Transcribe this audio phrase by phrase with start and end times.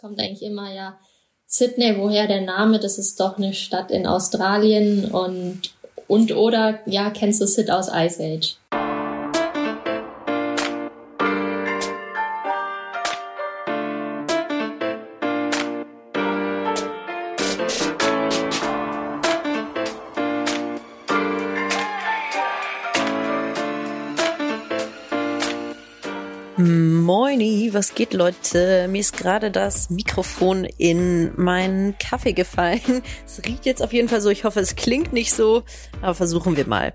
[0.00, 0.98] kommt eigentlich immer ja
[1.46, 2.78] Sydney, woher der Name?
[2.78, 5.62] Das ist doch eine Stadt in Australien und
[6.06, 8.56] und oder ja, kennst du Sid aus Ice Age?
[27.80, 28.88] Was geht Leute?
[28.88, 32.82] Mir ist gerade das Mikrofon in meinen Kaffee gefallen.
[33.26, 34.28] Es riecht jetzt auf jeden Fall so.
[34.28, 35.62] Ich hoffe, es klingt nicht so,
[36.02, 36.92] aber versuchen wir mal.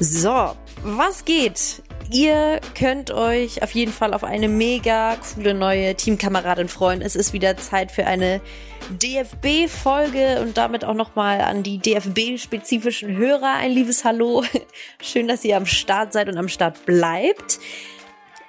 [0.00, 1.82] So, was geht?
[2.10, 7.02] Ihr könnt euch auf jeden Fall auf eine mega coole neue Teamkameradin freuen.
[7.02, 8.40] Es ist wieder Zeit für eine
[8.88, 14.44] DFB-Folge und damit auch nochmal an die DFB-spezifischen Hörer ein liebes Hallo.
[15.02, 17.58] Schön, dass ihr am Start seid und am Start bleibt.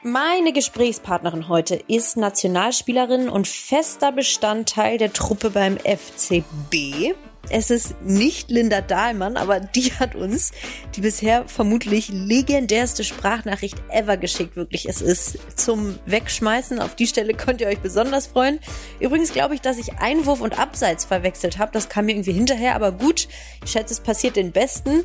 [0.10, 7.14] Meine Gesprächspartnerin heute ist Nationalspielerin und fester Bestandteil der Truppe beim FCB.
[7.50, 10.54] Es ist nicht Linda Dahlmann, aber die hat uns
[10.96, 14.56] die bisher vermutlich legendärste Sprachnachricht ever geschickt.
[14.56, 16.80] Wirklich, es ist zum Wegschmeißen.
[16.80, 18.60] Auf die Stelle könnt ihr euch besonders freuen.
[19.02, 21.74] Übrigens glaube ich, dass ich Einwurf und Abseits verwechselt habe.
[21.74, 23.28] Das kam mir irgendwie hinterher, aber gut.
[23.66, 25.04] Ich schätze, es passiert den Besten.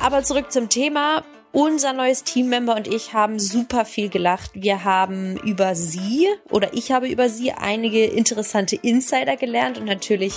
[0.00, 1.24] Aber zurück zum Thema.
[1.60, 4.52] Unser neues Teammember und ich haben super viel gelacht.
[4.54, 10.34] Wir haben über sie oder ich habe über sie einige interessante Insider gelernt und natürlich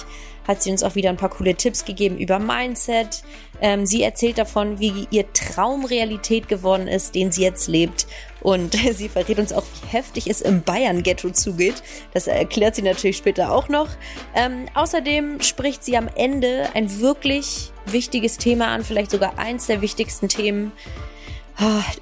[0.48, 3.22] hat sie uns auch wieder ein paar coole Tipps gegeben über Mindset.
[3.62, 8.08] Ähm, sie erzählt davon, wie ihr Traum Realität geworden ist, den sie jetzt lebt.
[8.42, 11.84] Und sie verrät uns auch, wie heftig es im Bayern-Ghetto zugeht.
[12.16, 13.90] Das erklärt sie natürlich später auch noch.
[14.34, 19.82] Ähm, außerdem spricht sie am Ende ein wirklich wichtiges Thema an, vielleicht sogar eins der
[19.82, 20.72] wichtigsten Themen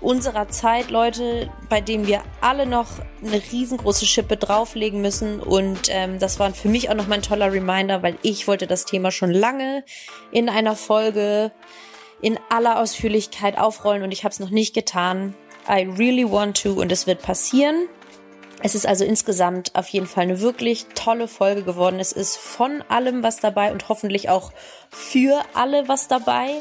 [0.02, 2.88] unserer Zeit, Leute, bei dem wir alle noch
[3.22, 5.40] eine riesengroße Schippe drauflegen müssen.
[5.40, 8.86] Und ähm, das war für mich auch noch ein toller Reminder, weil ich wollte das
[8.86, 9.84] Thema schon lange
[10.32, 11.52] in einer Folge
[12.22, 15.36] in aller Ausführlichkeit aufrollen und ich habe es noch nicht getan.
[15.68, 17.88] I really want to und es wird passieren.
[18.62, 22.00] Es ist also insgesamt auf jeden Fall eine wirklich tolle Folge geworden.
[22.00, 24.52] Es ist von allem was dabei und hoffentlich auch
[24.90, 26.56] für alle was dabei.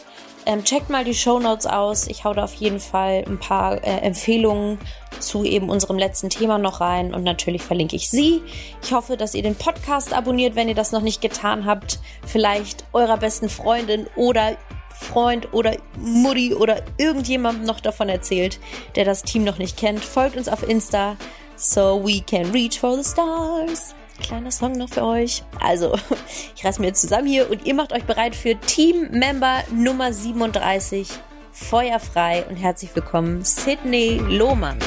[0.49, 2.07] Ähm, checkt mal die Show Notes aus.
[2.09, 4.79] Ich hau da auf jeden Fall ein paar äh, Empfehlungen
[5.21, 8.41] zu eben unserem letzten Thema noch rein und natürlich verlinke ich sie.
[8.83, 11.99] Ich hoffe, dass ihr den Podcast abonniert, wenn ihr das noch nicht getan habt.
[12.25, 14.57] Vielleicht eurer besten Freundin oder
[14.95, 18.59] Freund oder Mutti oder irgendjemandem noch davon erzählt,
[18.97, 20.03] der das Team noch nicht kennt.
[20.03, 21.19] Folgt uns auf Insta,
[21.57, 23.95] so we can reach for the stars.
[24.21, 25.43] Kleiner Song noch für euch.
[25.61, 25.95] Also,
[26.57, 30.13] ich reiß mir jetzt zusammen hier und ihr macht euch bereit für Team Member Nummer
[30.13, 31.09] 37.
[31.53, 34.79] Feuerfrei und herzlich willkommen, Sydney Lohmann.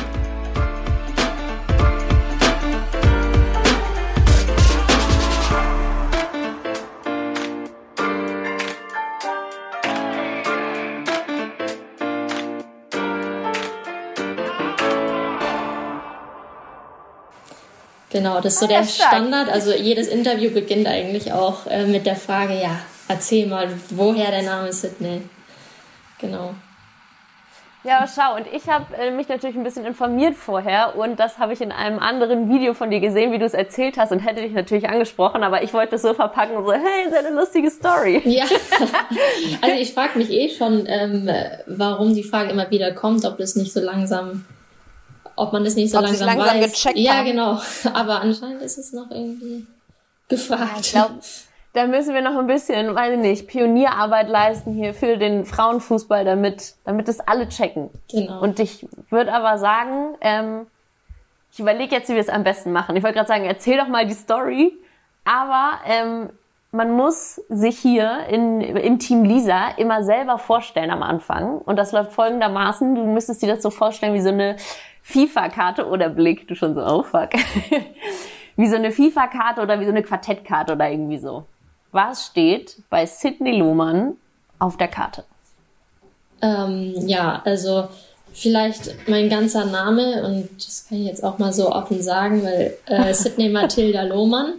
[18.11, 19.49] Genau, das ist so der Standard.
[19.49, 24.43] Also jedes Interview beginnt eigentlich auch äh, mit der Frage, ja, erzähl mal, woher der
[24.43, 25.21] Name Sydney.
[26.19, 26.53] Genau.
[27.83, 31.53] Ja, schau, und ich habe äh, mich natürlich ein bisschen informiert vorher und das habe
[31.53, 34.41] ich in einem anderen Video von dir gesehen, wie du es erzählt hast und hätte
[34.41, 37.71] dich natürlich angesprochen, aber ich wollte es so verpacken und so, hey, ist eine lustige
[37.71, 38.21] Story.
[38.25, 38.43] Ja,
[39.61, 41.27] also ich frage mich eh schon, ähm,
[41.65, 44.45] warum die Frage immer wieder kommt, ob das nicht so langsam
[45.35, 46.71] ob man das nicht so ob langsam, langsam weiß.
[46.71, 47.25] Gecheckt ja, haben.
[47.25, 47.61] genau.
[47.93, 49.65] Aber anscheinend ist es noch irgendwie
[50.27, 50.61] gefragt.
[50.61, 51.13] Ja, ich glaube,
[51.73, 56.25] da müssen wir noch ein bisschen, weiß ich nicht, Pionierarbeit leisten hier für den Frauenfußball,
[56.25, 57.89] damit, damit es alle checken.
[58.11, 58.41] Genau.
[58.41, 60.67] Und ich würde aber sagen, ähm,
[61.53, 62.95] ich überlege jetzt, wie wir es am besten machen.
[62.95, 64.73] Ich wollte gerade sagen, erzähl doch mal die Story,
[65.23, 66.29] aber ähm,
[66.71, 71.57] man muss sich hier in, im Team Lisa immer selber vorstellen am Anfang.
[71.57, 72.95] Und das läuft folgendermaßen.
[72.95, 74.55] Du müsstest dir das so vorstellen wie so eine
[75.03, 77.29] FIFA-Karte oder Blick, du schon so, oh fuck.
[78.55, 81.45] wie so eine FIFA-Karte oder wie so eine Quartettkarte oder irgendwie so.
[81.91, 84.15] Was steht bei Sidney Lohmann
[84.59, 85.25] auf der Karte?
[86.41, 87.89] Ähm, ja, also
[88.33, 92.77] vielleicht mein ganzer Name und das kann ich jetzt auch mal so offen sagen, weil
[92.85, 94.53] äh, Sidney Mathilda Lohmann.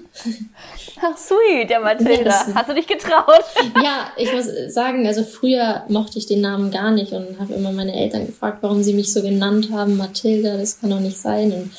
[1.00, 2.46] Ach sweet, ja Mathilda.
[2.54, 3.44] Hast du dich getraut?
[3.82, 7.72] ja, ich muss sagen, also früher mochte ich den Namen gar nicht und habe immer
[7.72, 11.52] meine Eltern gefragt, warum sie mich so genannt haben, Mathilda, das kann doch nicht sein.
[11.52, 11.70] Und,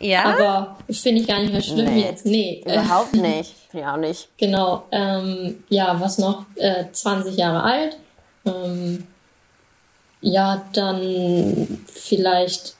[0.00, 0.24] ja.
[0.24, 2.26] Aber finde ich gar nicht mehr schlimm nee, jetzt.
[2.26, 2.62] Nee.
[2.64, 3.54] Überhaupt nicht.
[3.72, 4.28] Ja, auch nicht.
[4.38, 4.84] Genau.
[4.92, 6.44] Ähm, ja, was noch?
[6.56, 7.96] Äh, 20 Jahre alt.
[8.46, 9.06] Ähm,
[10.20, 12.74] ja, dann vielleicht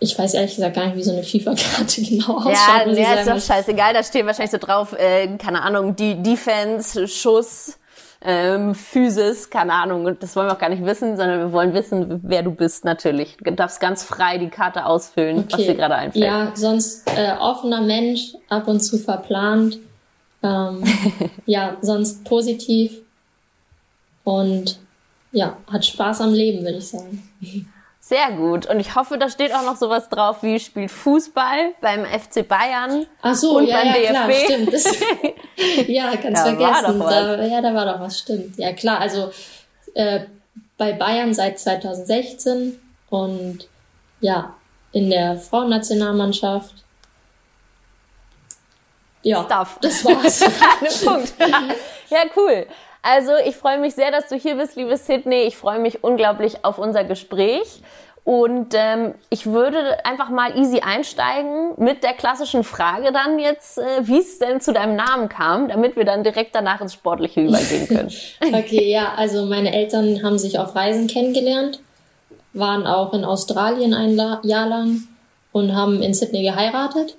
[0.00, 2.86] ich weiß ehrlich gesagt gar nicht, wie so eine FIFA-Karte genau ausschaut.
[2.86, 3.94] Ja, ja ist doch scheißegal.
[3.94, 7.78] Da steht wahrscheinlich so drauf, äh, keine Ahnung, die Defense, Schuss,
[8.20, 10.04] ähm, Physis, keine Ahnung.
[10.04, 12.84] Und das wollen wir auch gar nicht wissen, sondern wir wollen wissen, wer du bist
[12.84, 13.36] natürlich.
[13.40, 15.48] Du darfst ganz frei die Karte ausfüllen, okay.
[15.50, 16.24] was dir gerade einfällt.
[16.24, 19.78] Ja, sonst äh, offener Mensch, ab und zu verplant.
[20.42, 20.84] Ähm,
[21.46, 22.92] ja, sonst positiv.
[24.24, 24.78] Und
[25.32, 27.22] ja, hat Spaß am Leben, würde ich sagen.
[28.00, 28.64] Sehr gut.
[28.66, 33.06] Und ich hoffe, da steht auch noch sowas drauf wie spielt Fußball beim FC Bayern
[33.20, 34.08] Ach so, und ja, beim ja, DFB.
[34.10, 34.72] Klar, stimmt.
[34.72, 34.84] Das,
[35.86, 37.00] ja, ganz ja, vergessen.
[37.00, 38.56] Da, ja, da war doch was, stimmt.
[38.56, 39.00] Ja, klar.
[39.00, 39.30] Also
[39.92, 40.20] äh,
[40.78, 42.80] bei Bayern seit 2016
[43.10, 43.68] und
[44.20, 44.54] ja,
[44.92, 46.74] in der Frauennationalmannschaft.
[49.22, 49.78] Ja, Stuff.
[49.82, 50.40] das war's.
[51.04, 51.34] Punkt.
[52.08, 52.66] ja, cool.
[53.02, 55.42] Also ich freue mich sehr, dass du hier bist, liebe Sydney.
[55.42, 57.82] Ich freue mich unglaublich auf unser Gespräch.
[58.28, 64.06] Und ähm, ich würde einfach mal easy einsteigen mit der klassischen Frage dann jetzt, äh,
[64.06, 67.88] wie es denn zu deinem Namen kam, damit wir dann direkt danach ins Sportliche übergehen
[67.88, 68.12] können.
[68.52, 71.80] okay, ja, also meine Eltern haben sich auf Reisen kennengelernt,
[72.52, 75.04] waren auch in Australien ein Jahr lang
[75.52, 77.16] und haben in Sydney geheiratet.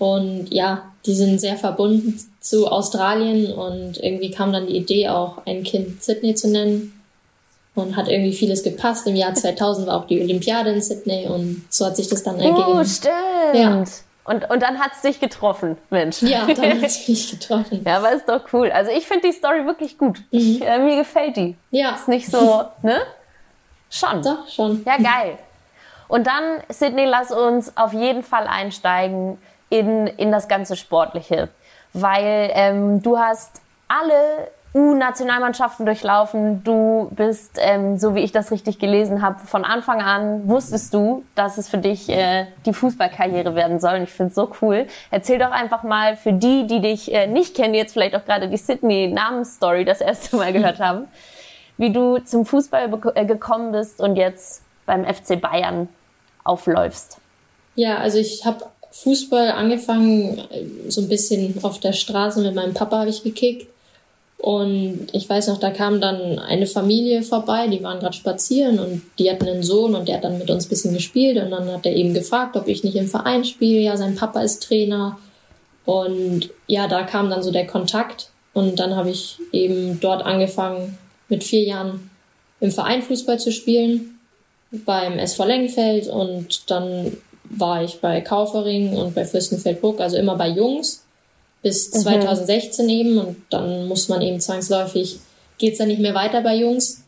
[0.00, 5.44] Und ja, die sind sehr verbunden zu Australien und irgendwie kam dann die Idee auch,
[5.44, 6.98] ein Kind Sydney zu nennen.
[7.74, 9.06] Und hat irgendwie vieles gepasst.
[9.06, 12.40] Im Jahr 2000 war auch die Olympiade in Sydney und so hat sich das dann
[12.40, 12.64] ergeben.
[12.66, 13.14] Oh, stimmt.
[13.52, 13.84] Ja.
[14.24, 16.22] Und, und dann hat's dich getroffen, Mensch.
[16.22, 17.82] Ja, dann hat's mich getroffen.
[17.86, 18.72] ja, aber ist doch cool.
[18.72, 20.18] Also ich finde die Story wirklich gut.
[20.30, 20.38] Mhm.
[20.38, 21.56] Ich, äh, mir gefällt die.
[21.70, 21.94] Ja.
[21.94, 23.00] Ist nicht so, ne?
[23.90, 24.22] Schon.
[24.22, 24.82] Doch, schon.
[24.84, 25.38] Ja, geil.
[26.08, 29.38] Und dann, Sydney, lass uns auf jeden Fall einsteigen
[29.70, 31.48] in, in das ganze Sportliche.
[31.92, 36.62] Weil ähm, du hast alle U-Nationalmannschaften durchlaufen.
[36.62, 41.24] Du bist, ähm, so wie ich das richtig gelesen habe, von Anfang an wusstest du,
[41.34, 43.94] dass es für dich äh, die Fußballkarriere werden soll.
[43.96, 44.86] Und ich finde es so cool.
[45.10, 48.48] Erzähl doch einfach mal für die, die dich äh, nicht kennen, jetzt vielleicht auch gerade
[48.48, 51.08] die Sydney-Namensstory das erste Mal gehört haben,
[51.76, 55.88] wie du zum Fußball äh, gekommen bist und jetzt beim FC Bayern
[56.44, 57.18] aufläufst.
[57.74, 62.74] Ja, also ich habe Fußball angefangen, äh, so ein bisschen auf der Straße mit meinem
[62.74, 63.66] Papa habe ich gekickt.
[64.38, 69.02] Und ich weiß noch, da kam dann eine Familie vorbei, die waren gerade spazieren und
[69.18, 71.70] die hatten einen Sohn und der hat dann mit uns ein bisschen gespielt und dann
[71.70, 73.80] hat er eben gefragt, ob ich nicht im Verein spiele.
[73.80, 75.18] Ja, sein Papa ist Trainer.
[75.84, 80.96] Und ja, da kam dann so der Kontakt und dann habe ich eben dort angefangen,
[81.28, 82.10] mit vier Jahren
[82.60, 84.18] im Verein Fußball zu spielen,
[84.70, 87.16] beim SV Lengfeld und dann
[87.50, 91.02] war ich bei Kaufering und bei Fürstenfeldbruck, also immer bei Jungs
[91.62, 91.98] bis mhm.
[92.00, 95.18] 2016 eben und dann muss man eben zwangsläufig,
[95.58, 97.02] geht's dann nicht mehr weiter bei Jungs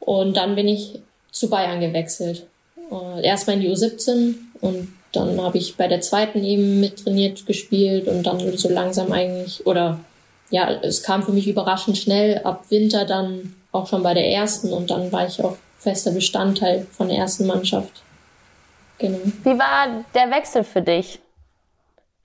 [0.00, 2.46] und dann bin ich zu Bayern gewechselt.
[2.90, 8.08] Äh, erstmal in die U17 und dann habe ich bei der zweiten eben mittrainiert gespielt
[8.08, 10.00] und dann so langsam eigentlich, oder
[10.50, 14.72] ja, es kam für mich überraschend schnell, ab Winter dann auch schon bei der ersten
[14.72, 18.03] und dann war ich auch fester Bestandteil von der ersten Mannschaft.
[18.98, 19.18] Genau.
[19.42, 21.20] Wie war der Wechsel für dich?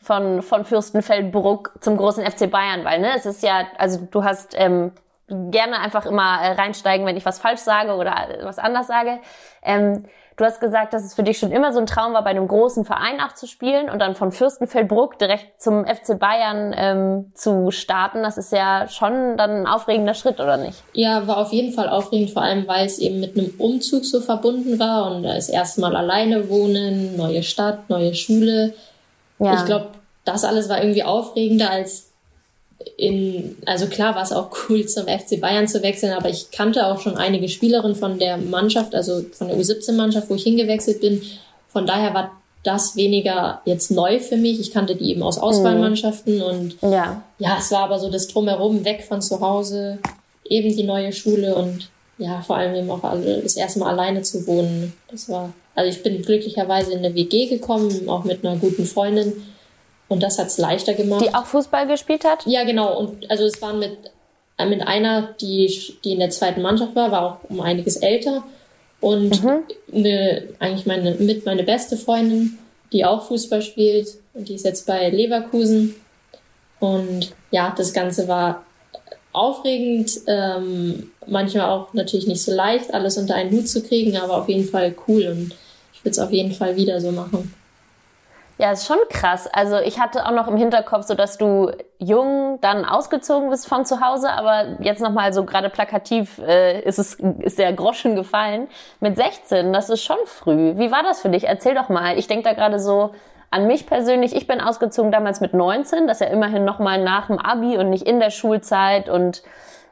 [0.02, 4.56] Von, von Fürstenfeldbruck zum großen FC Bayern, weil, ne, es ist ja, also du hast
[4.58, 4.94] ähm,
[5.28, 9.20] gerne einfach immer äh, reinsteigen, wenn ich was falsch sage oder was anders sage.
[9.62, 10.06] Ähm,
[10.40, 12.48] Du hast gesagt, dass es für dich schon immer so ein Traum war, bei einem
[12.48, 17.72] großen Verein auch zu spielen und dann von Fürstenfeldbruck direkt zum FC Bayern ähm, zu
[17.72, 18.24] starten.
[18.24, 20.82] Das ist ja schon dann ein aufregender Schritt, oder nicht?
[20.94, 24.22] Ja, war auf jeden Fall aufregend, vor allem weil es eben mit einem Umzug so
[24.22, 28.74] verbunden war und da ist erstmal alleine wohnen, neue Stadt, neue Schule.
[29.40, 29.56] Ja.
[29.56, 29.88] Ich glaube,
[30.24, 32.09] das alles war irgendwie aufregender als
[32.98, 36.88] in, also klar war es auch cool zum FC Bayern zu wechseln, aber ich kannte
[36.88, 41.22] auch schon einige Spielerinnen von der Mannschaft, also von der U17-Mannschaft, wo ich hingewechselt bin.
[41.70, 42.32] Von daher war
[42.64, 44.60] das weniger jetzt neu für mich.
[44.60, 46.44] Ich kannte die eben aus Auswahlmannschaften mhm.
[46.44, 47.24] und ja.
[47.38, 50.00] ja, es war aber so das Drumherum, weg von zu Hause,
[50.46, 54.24] eben die neue Schule und ja, vor allem eben auch alle, das erste Mal alleine
[54.24, 54.94] zu wohnen.
[55.10, 59.34] Das war, also ich bin glücklicherweise in eine WG gekommen, auch mit einer guten Freundin
[60.10, 61.24] und das hat es leichter gemacht.
[61.24, 62.46] Die auch Fußball gespielt hat?
[62.46, 62.98] Ja, genau.
[62.98, 63.98] Und also es waren mit,
[64.68, 65.72] mit einer, die,
[66.04, 68.44] die in der zweiten Mannschaft war, war auch um einiges älter.
[69.00, 69.64] Und mhm.
[69.94, 72.58] eine, eigentlich meine, mit meine beste Freundin,
[72.92, 74.08] die auch Fußball spielt.
[74.34, 75.96] Und die ist jetzt bei Leverkusen.
[76.80, 78.66] Und ja, das Ganze war
[79.32, 84.38] aufregend, ähm, manchmal auch natürlich nicht so leicht, alles unter einen Hut zu kriegen, aber
[84.38, 85.56] auf jeden Fall cool und
[85.94, 87.54] ich würde es auf jeden Fall wieder so machen.
[88.60, 89.48] Ja, ist schon krass.
[89.48, 93.86] Also ich hatte auch noch im Hinterkopf, so dass du jung dann ausgezogen bist von
[93.86, 98.68] zu Hause, aber jetzt nochmal so gerade plakativ äh, ist es ist der Groschen gefallen
[99.00, 99.72] mit 16.
[99.72, 100.78] Das ist schon früh.
[100.78, 101.46] Wie war das für dich?
[101.48, 102.18] Erzähl doch mal.
[102.20, 103.12] Ich denke da gerade so
[103.50, 104.36] an mich persönlich.
[104.36, 106.06] Ich bin ausgezogen damals mit 19.
[106.06, 109.42] Das ja immerhin nochmal nach dem Abi und nicht in der Schulzeit und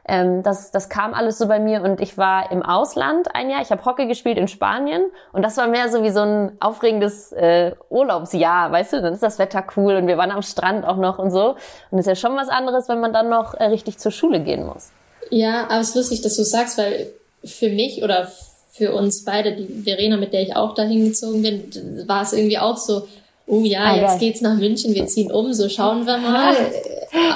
[0.08, 3.60] ähm, das, das kam alles so bei mir und ich war im Ausland ein Jahr.
[3.60, 7.32] Ich habe Hockey gespielt in Spanien und das war mehr so wie so ein aufregendes
[7.32, 9.02] äh, Urlaubsjahr, weißt du?
[9.02, 11.56] Dann ist das Wetter cool und wir waren am Strand auch noch und so.
[11.90, 14.64] Und ist ja schon was anderes, wenn man dann noch äh, richtig zur Schule gehen
[14.64, 14.88] muss.
[15.30, 17.08] Ja, aber es ist lustig, dass du sagst, weil
[17.44, 18.32] für mich oder
[18.72, 22.58] für uns beide, die Verena, mit der ich auch dahin gezogen bin, war es irgendwie
[22.58, 23.06] auch so,
[23.46, 26.56] oh ja, ah, jetzt geht's nach München, wir ziehen um, so schauen wir mal.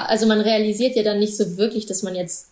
[0.07, 2.51] Also man realisiert ja dann nicht so wirklich, dass man jetzt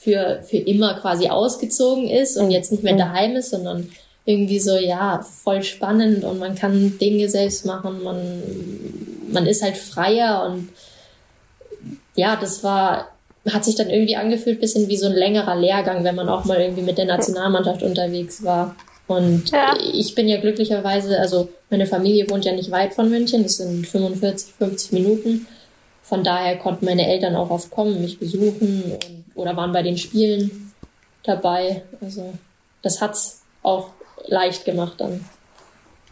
[0.00, 3.90] für, für immer quasi ausgezogen ist und jetzt nicht mehr daheim ist, sondern
[4.24, 8.42] irgendwie so, ja, voll spannend und man kann Dinge selbst machen, man,
[9.30, 10.70] man ist halt freier und
[12.14, 13.08] ja, das war,
[13.50, 16.60] hat sich dann irgendwie angefühlt, bisschen wie so ein längerer Lehrgang, wenn man auch mal
[16.60, 18.76] irgendwie mit der Nationalmannschaft unterwegs war.
[19.06, 19.74] Und ja.
[19.92, 23.86] ich bin ja glücklicherweise, also meine Familie wohnt ja nicht weit von München, das sind
[23.86, 25.46] 45, 50 Minuten.
[26.02, 29.96] Von daher konnten meine Eltern auch oft kommen, mich besuchen und, oder waren bei den
[29.96, 30.72] Spielen
[31.24, 31.82] dabei.
[32.00, 32.34] Also
[32.82, 33.88] das hat's auch
[34.26, 35.24] leicht gemacht dann.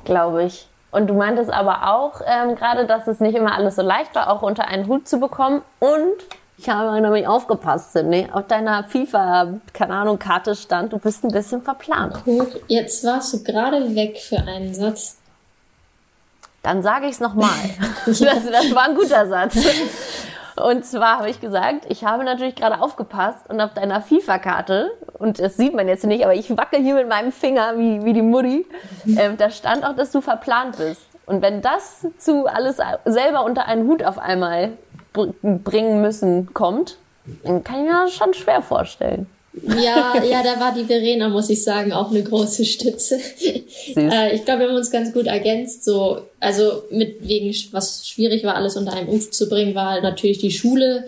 [0.04, 0.66] Glaube ich.
[0.90, 4.32] Und du meintest aber auch ähm, gerade, dass es nicht immer alles so leicht war,
[4.32, 5.62] auch unter einen Hut zu bekommen.
[5.78, 6.16] Und
[6.56, 8.28] ich habe nämlich aufgepasst, ne?
[8.32, 12.16] Auf deiner FIFA, keine Ahnung, Karte stand, du bist ein bisschen verplant.
[12.66, 15.18] Jetzt warst du gerade weg für einen Satz.
[16.62, 17.50] Dann sage ich es nochmal.
[18.06, 19.56] das, das war ein guter Satz.
[20.65, 25.38] Und zwar habe ich gesagt, ich habe natürlich gerade aufgepasst und auf deiner FIFA-Karte, und
[25.38, 28.23] das sieht man jetzt nicht, aber ich wacke hier mit meinem Finger wie, wie die
[28.23, 28.67] Mutti,
[29.17, 31.03] äh, da stand auch, dass du verplant bist.
[31.27, 34.73] Und wenn das zu alles selber unter einen Hut auf einmal
[35.12, 36.97] bringen müssen kommt,
[37.45, 39.27] dann kann ich mir das schon schwer vorstellen.
[39.67, 43.19] Ja, ja, da war die Verena, muss ich sagen, auch eine große Stütze.
[43.97, 45.85] äh, ich glaube, wir haben uns ganz gut ergänzt.
[45.85, 50.03] So, also mit wegen, was schwierig war, alles unter einem Hut zu bringen, war halt
[50.03, 51.05] natürlich die Schule.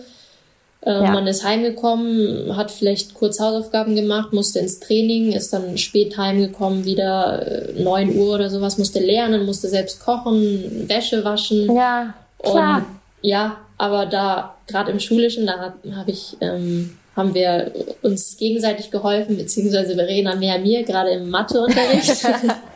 [0.83, 1.11] Äh, ja.
[1.11, 6.85] Man ist heimgekommen, hat vielleicht kurz Hausaufgaben gemacht, musste ins Training, ist dann spät heimgekommen,
[6.85, 11.75] wieder äh, neun Uhr oder sowas, musste lernen, musste selbst kochen, Wäsche waschen.
[11.75, 12.77] Ja, klar.
[12.77, 12.85] Und,
[13.21, 18.89] ja, aber da, gerade im Schulischen, da habe hab ich ähm, haben wir uns gegenseitig
[18.89, 22.09] geholfen, beziehungsweise Verena mehr mir, gerade im Matheunterricht.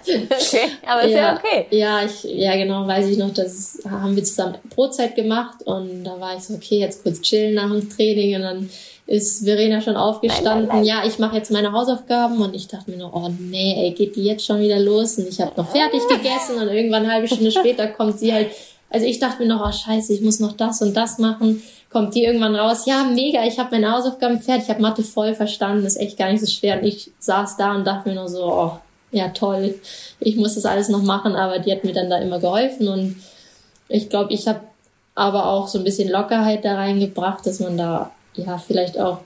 [0.03, 1.65] okay, aber ist ja, ja, okay.
[1.69, 6.19] Ja, ich, ja, genau, weiß ich noch, das haben wir zusammen Brotzeit gemacht und da
[6.19, 8.69] war ich so, okay, jetzt kurz chillen nach dem Training und dann
[9.07, 10.67] ist Verena schon aufgestanden.
[10.67, 10.85] Nein, nein, nein.
[10.85, 14.15] Ja, ich mache jetzt meine Hausaufgaben und ich dachte mir noch, oh nee, ey, geht
[14.15, 15.17] die jetzt schon wieder los?
[15.17, 18.47] Und ich habe noch fertig gegessen und irgendwann eine halbe Stunde später kommt sie halt.
[18.89, 21.61] Also ich dachte mir noch, oh scheiße, ich muss noch das und das machen
[21.95, 25.33] kommt die irgendwann raus, ja, mega, ich habe meine Hausaufgaben fertig, ich habe Mathe voll
[25.33, 26.77] verstanden, ist echt gar nicht so schwer.
[26.77, 28.71] Und ich saß da und dachte mir nur so, oh,
[29.13, 29.75] ja, toll,
[30.19, 33.15] ich muss das alles noch machen, aber die hat mir dann da immer geholfen und
[33.87, 34.59] ich glaube, ich habe
[35.15, 39.19] aber auch so ein bisschen Lockerheit da reingebracht, dass man da ja vielleicht auch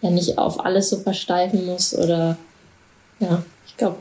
[0.00, 2.38] ja nicht auf alles so versteifen muss oder
[3.20, 3.96] ja, ich glaube,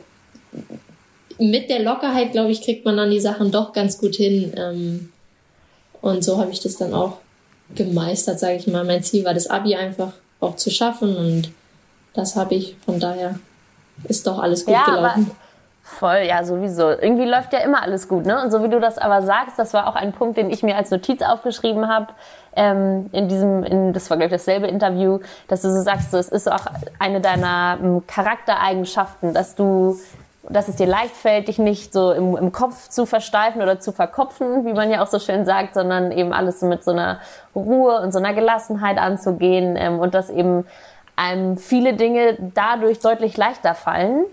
[1.39, 4.53] mit der Lockerheit, glaube ich, kriegt man dann die Sachen doch ganz gut hin.
[4.55, 5.11] Ähm,
[6.01, 7.17] und so habe ich das dann auch
[7.75, 8.83] gemeistert, sage ich mal.
[8.83, 11.51] Mein Ziel war das Abi einfach auch zu schaffen und
[12.13, 12.75] das habe ich.
[12.85, 13.39] Von daher
[14.03, 15.31] ist doch alles gut ja, gelaufen.
[15.83, 16.89] Voll, ja, sowieso.
[16.89, 18.43] Irgendwie läuft ja immer alles gut, ne?
[18.43, 20.75] Und so wie du das aber sagst, das war auch ein Punkt, den ich mir
[20.75, 22.07] als Notiz aufgeschrieben habe,
[22.55, 26.17] ähm, in diesem, in, das war, glaube ich, dasselbe Interview, dass du so sagst, so,
[26.17, 26.65] es ist auch
[26.99, 29.97] eine deiner ähm, Charaktereigenschaften, dass du
[30.49, 33.91] dass es dir leicht fällt, dich nicht so im, im Kopf zu versteifen oder zu
[33.91, 37.19] verkopfen, wie man ja auch so schön sagt, sondern eben alles mit so einer
[37.55, 40.65] Ruhe und so einer Gelassenheit anzugehen ähm, und dass eben
[41.15, 44.25] einem viele Dinge dadurch deutlich leichter fallen.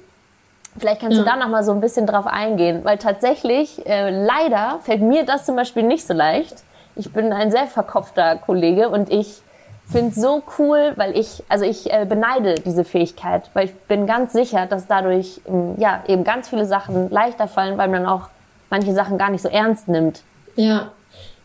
[0.79, 1.25] Vielleicht kannst ja.
[1.25, 5.25] du da noch mal so ein bisschen drauf eingehen, weil tatsächlich äh, leider fällt mir
[5.25, 6.57] das zum Beispiel nicht so leicht.
[6.97, 9.43] Ich bin ein sehr verkopfter Kollege und ich
[9.91, 14.07] finde es so cool, weil ich, also ich äh, beneide diese Fähigkeit, weil ich bin
[14.07, 18.29] ganz sicher, dass dadurch ähm, ja eben ganz viele Sachen leichter fallen, weil man auch
[18.71, 20.23] manche Sachen gar nicht so ernst nimmt.
[20.57, 20.91] Ja,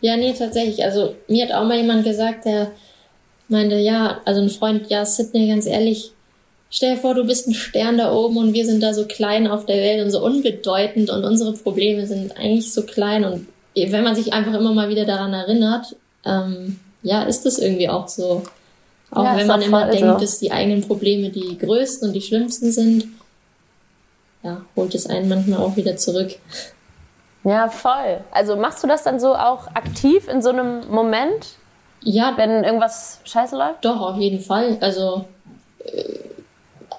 [0.02, 0.84] ja, nee, tatsächlich.
[0.84, 2.72] Also mir hat auch mal jemand gesagt, der
[3.50, 6.12] meinte, ja, also ein Freund, ja, Sydney, ganz ehrlich,
[6.70, 9.48] stell dir vor, du bist ein Stern da oben und wir sind da so klein
[9.48, 14.04] auf der Welt und so unbedeutend und unsere Probleme sind eigentlich so klein und wenn
[14.04, 18.44] man sich einfach immer mal wieder daran erinnert, ähm, ja, ist das irgendwie auch so.
[19.12, 20.20] Auch ja, wenn man immer denkt, so.
[20.20, 23.08] dass die eigenen Probleme die größten und die schlimmsten sind,
[24.44, 26.36] ja, holt es einen manchmal auch wieder zurück.
[27.44, 28.22] Ja, voll.
[28.32, 31.48] Also machst du das dann so auch aktiv in so einem Moment?
[32.02, 32.34] Ja.
[32.36, 33.84] Wenn irgendwas scheiße läuft?
[33.84, 34.78] Doch, auf jeden Fall.
[34.80, 35.26] Also
[35.86, 36.20] äh,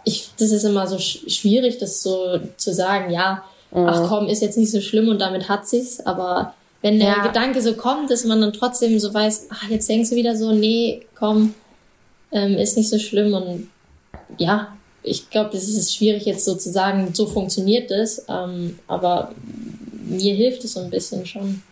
[0.04, 3.86] ich, das ist immer so schwierig, das so zu sagen, ja, mhm.
[3.86, 7.26] ach komm, ist jetzt nicht so schlimm und damit hat sich's, aber wenn der ja.
[7.26, 10.52] Gedanke so kommt, dass man dann trotzdem so weiß, ach, jetzt denkst du wieder so,
[10.52, 11.54] nee, komm,
[12.32, 13.68] ähm, ist nicht so schlimm und
[14.38, 14.68] ja,
[15.02, 19.32] ich glaube, das ist schwierig jetzt so zu sagen, so funktioniert das, ähm, aber
[19.92, 21.62] mir hilft es so ein bisschen schon.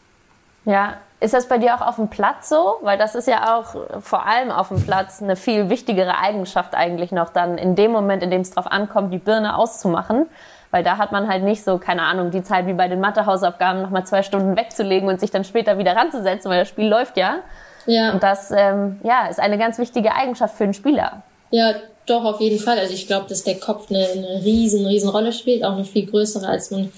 [0.64, 2.76] Ja, ist das bei dir auch auf dem Platz so?
[2.82, 7.10] Weil das ist ja auch vor allem auf dem Platz eine viel wichtigere Eigenschaft eigentlich
[7.10, 10.26] noch dann in dem Moment, in dem es drauf ankommt, die Birne auszumachen.
[10.70, 13.82] Weil da hat man halt nicht so, keine Ahnung, die Zeit wie bei den Mathehausaufgaben
[13.82, 17.38] nochmal zwei Stunden wegzulegen und sich dann später wieder ranzusetzen, weil das Spiel läuft ja.
[17.86, 18.12] Ja.
[18.12, 21.22] Und das ähm, ja, ist eine ganz wichtige Eigenschaft für einen Spieler.
[21.50, 22.78] Ja, doch, auf jeden Fall.
[22.78, 26.06] Also ich glaube, dass der Kopf eine, eine riesen, riesen Rolle spielt, auch eine viel
[26.06, 26.92] größere, als man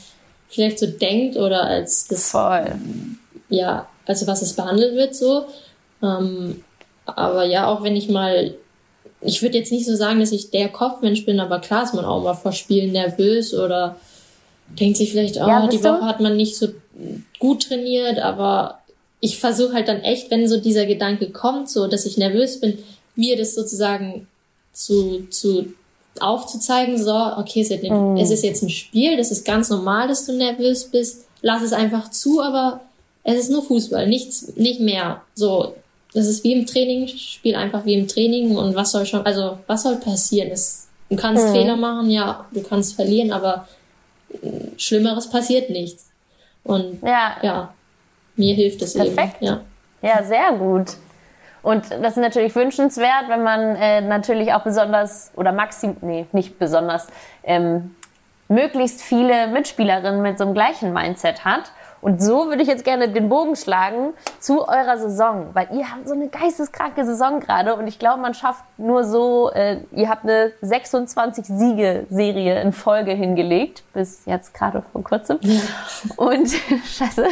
[0.48, 2.66] vielleicht so denkt oder als das, Voll.
[3.48, 5.46] ja, also was es behandelt wird so.
[6.02, 6.64] Ähm,
[7.06, 8.54] aber ja, auch wenn ich mal,
[9.20, 12.04] ich würde jetzt nicht so sagen, dass ich der Kopfmensch bin, aber klar ist man
[12.04, 13.96] auch mal vor Spielen nervös oder
[14.78, 16.04] denkt sich vielleicht, oh, ja, die Woche du?
[16.04, 16.68] hat man nicht so
[17.38, 18.78] gut trainiert, aber
[19.20, 22.78] ich versuche halt dann echt, wenn so dieser Gedanke kommt, so dass ich nervös bin,
[23.16, 24.26] mir das sozusagen
[24.72, 25.66] zu, zu
[26.18, 28.16] aufzuzeigen, so, okay, es, mm.
[28.16, 31.72] es ist jetzt ein Spiel, das ist ganz normal, dass du nervös bist, lass es
[31.72, 32.80] einfach zu, aber
[33.22, 35.22] es ist nur Fußball, nichts, nicht mehr.
[35.34, 35.74] So,
[36.12, 39.58] das ist wie im Training, spiel einfach wie im Training und was soll schon, also
[39.66, 40.50] was soll passieren?
[40.50, 41.52] Es, du kannst mhm.
[41.52, 43.68] Fehler machen, ja, du kannst verlieren, aber
[44.30, 46.10] äh, Schlimmeres passiert nichts.
[46.64, 47.74] Und ja, ja
[48.36, 49.40] mir hilft es Perfekt.
[49.40, 49.46] eben.
[49.46, 49.60] Ja.
[50.02, 50.96] ja, sehr gut.
[51.62, 56.58] Und das ist natürlich wünschenswert, wenn man äh, natürlich auch besonders oder maxim, nee, nicht
[56.58, 57.08] besonders,
[57.44, 57.94] ähm,
[58.48, 61.70] möglichst viele Mitspielerinnen mit so einem gleichen Mindset hat.
[62.00, 66.08] Und so würde ich jetzt gerne den Bogen schlagen zu eurer Saison, weil ihr habt
[66.08, 70.24] so eine geisteskranke Saison gerade und ich glaube, man schafft nur so, äh, ihr habt
[70.24, 75.38] eine 26 Siege-Serie in Folge hingelegt, bis jetzt gerade vor kurzem.
[75.42, 75.60] Ja.
[76.16, 76.48] Und
[76.86, 77.26] scheiße,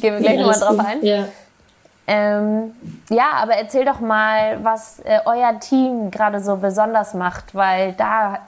[0.00, 1.04] gehen wir gleich ja, nochmal drauf ein.
[1.04, 1.24] Ja.
[2.10, 2.72] Ähm,
[3.10, 8.38] ja, aber erzähl doch mal, was äh, euer Team gerade so besonders macht, weil da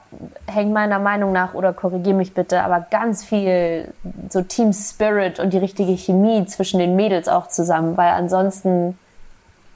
[0.47, 3.93] hängt meiner Meinung nach, oder korrigier mich bitte, aber ganz viel
[4.29, 8.97] so Team Spirit und die richtige Chemie zwischen den Mädels auch zusammen, weil ansonsten,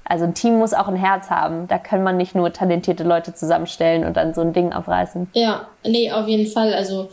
[0.04, 1.68] also ein Team muss auch ein Herz haben.
[1.68, 5.30] Da kann man nicht nur talentierte Leute zusammenstellen und dann so ein Ding aufreißen.
[5.34, 6.74] Ja, nee, auf jeden Fall.
[6.74, 7.12] Also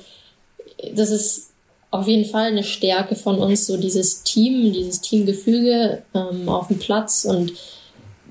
[0.95, 1.52] das ist
[1.93, 6.79] auf jeden Fall eine Stärke von uns, so dieses Team, dieses Teamgefüge ähm, auf dem
[6.79, 7.27] Platz.
[7.27, 7.53] Und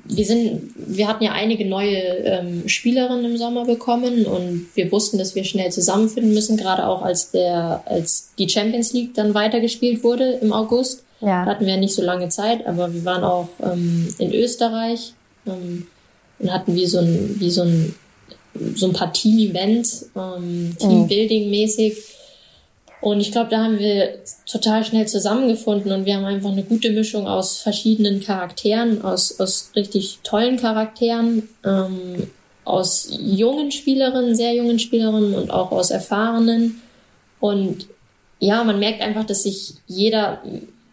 [0.03, 5.19] wir sind, wir hatten ja einige neue ähm, Spielerinnen im Sommer bekommen und wir wussten,
[5.19, 10.03] dass wir schnell zusammenfinden müssen, gerade auch als der, als die Champions League dann weitergespielt
[10.03, 11.03] wurde im August.
[11.21, 11.45] Ja.
[11.45, 15.13] Da hatten wir ja nicht so lange Zeit, aber wir waren auch ähm, in Österreich
[15.45, 15.85] ähm,
[16.39, 17.93] und hatten wie so ein, wie so ein,
[18.75, 21.93] so ein paar Team-Events, ähm, Teambuilding-mäßig
[23.01, 26.91] und ich glaube, da haben wir total schnell zusammengefunden und wir haben einfach eine gute
[26.91, 32.29] Mischung aus verschiedenen Charakteren, aus, aus richtig tollen Charakteren, ähm,
[32.63, 36.79] aus jungen Spielerinnen, sehr jungen Spielerinnen und auch aus erfahrenen.
[37.39, 37.87] Und
[38.39, 40.43] ja, man merkt einfach, dass sich jeder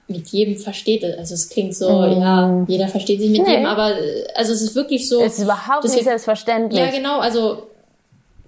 [0.06, 1.04] mit jedem versteht.
[1.04, 2.20] Also es klingt so, mm.
[2.20, 3.50] ja, jeder versteht sich mit nee.
[3.50, 3.94] jedem, aber
[4.34, 5.20] also es ist wirklich so.
[5.20, 6.80] Es ist überhaupt nicht wir, selbstverständlich.
[6.80, 7.18] Ja, genau.
[7.20, 7.64] Also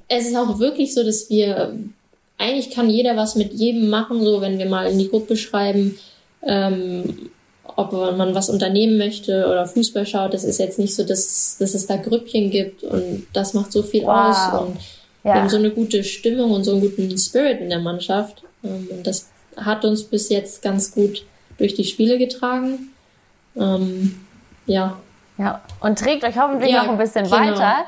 [0.09, 1.75] es ist auch wirklich so, dass wir
[2.41, 5.99] eigentlich kann jeder was mit jedem machen, so wenn wir mal in die Gruppe schreiben,
[6.43, 7.31] ähm,
[7.77, 10.35] ob man was unternehmen möchte oder Fußball schaut.
[10.35, 13.83] Das ist jetzt nicht so, dass, dass es da Grüppchen gibt und das macht so
[13.83, 14.29] viel wow.
[14.29, 14.77] aus und
[15.23, 15.35] ja.
[15.35, 18.43] wir haben so eine gute Stimmung und so einen guten Spirit in der Mannschaft.
[18.65, 21.25] Ähm, und das hat uns bis jetzt ganz gut
[21.59, 22.91] durch die Spiele getragen.
[23.57, 24.19] Ähm,
[24.67, 24.99] ja.
[25.39, 27.37] Ja, und trägt euch hoffentlich ja, noch ein bisschen genau.
[27.37, 27.85] weiter.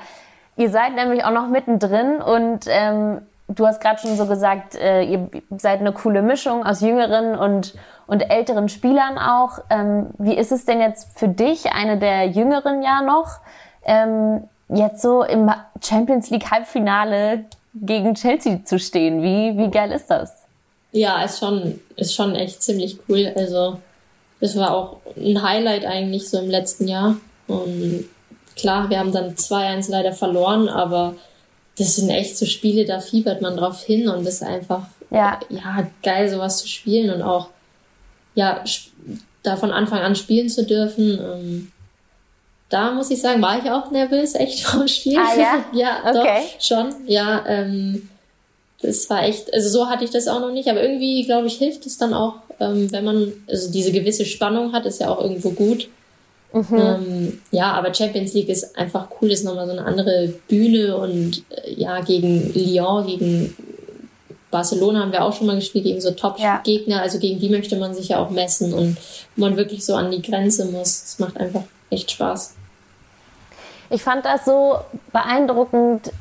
[0.57, 3.23] Ihr seid nämlich auch noch mittendrin und ähm,
[3.55, 7.75] du hast gerade schon so gesagt, äh, ihr seid eine coole Mischung aus jüngeren und,
[8.07, 9.59] und älteren Spielern auch.
[9.71, 13.41] Ähm, wie ist es denn jetzt für dich, eine der jüngeren ja noch,
[13.85, 15.51] ähm, jetzt so im
[15.83, 19.23] Champions League Halbfinale gegen Chelsea zu stehen?
[19.23, 20.43] Wie, wie geil ist das?
[20.93, 23.33] Ja, ist schon, ist schon echt ziemlich cool.
[23.35, 23.79] Also,
[24.41, 27.17] das war auch ein Highlight eigentlich so im letzten Jahr.
[27.49, 28.05] Und
[28.57, 31.15] klar, wir haben dann 2-1 leider verloren, aber
[31.79, 35.41] das sind echt so Spiele, da fiebert man drauf hin und ist einfach ja.
[35.49, 37.49] ja geil, sowas zu spielen und auch
[38.35, 38.63] ja
[39.43, 41.19] da von Anfang an spielen zu dürfen.
[41.19, 41.73] Ähm,
[42.69, 45.19] da muss ich sagen, war ich auch nervös, echt vom Spiel.
[45.19, 45.65] Ah ja?
[45.73, 46.43] ja, okay.
[46.55, 46.95] doch, schon.
[47.07, 48.09] Ja, ähm,
[48.81, 51.55] das war echt, also so hatte ich das auch noch nicht, aber irgendwie, glaube ich,
[51.55, 55.21] hilft es dann auch, ähm, wenn man, also diese gewisse Spannung hat, ist ja auch
[55.21, 55.89] irgendwo gut.
[56.53, 56.79] Mhm.
[56.79, 61.43] Ähm, ja, aber Champions League ist einfach cool, ist nochmal so eine andere Bühne und
[61.51, 63.57] äh, ja, gegen Lyon, gegen
[64.51, 67.03] Barcelona haben wir auch schon mal gespielt, gegen so Top-Gegner, ja.
[67.03, 68.99] also gegen die möchte man sich ja auch messen und
[69.35, 71.03] man wirklich so an die Grenze muss.
[71.05, 72.55] Es macht einfach echt Spaß.
[73.91, 74.79] Ich fand das so
[75.13, 76.13] beeindruckend,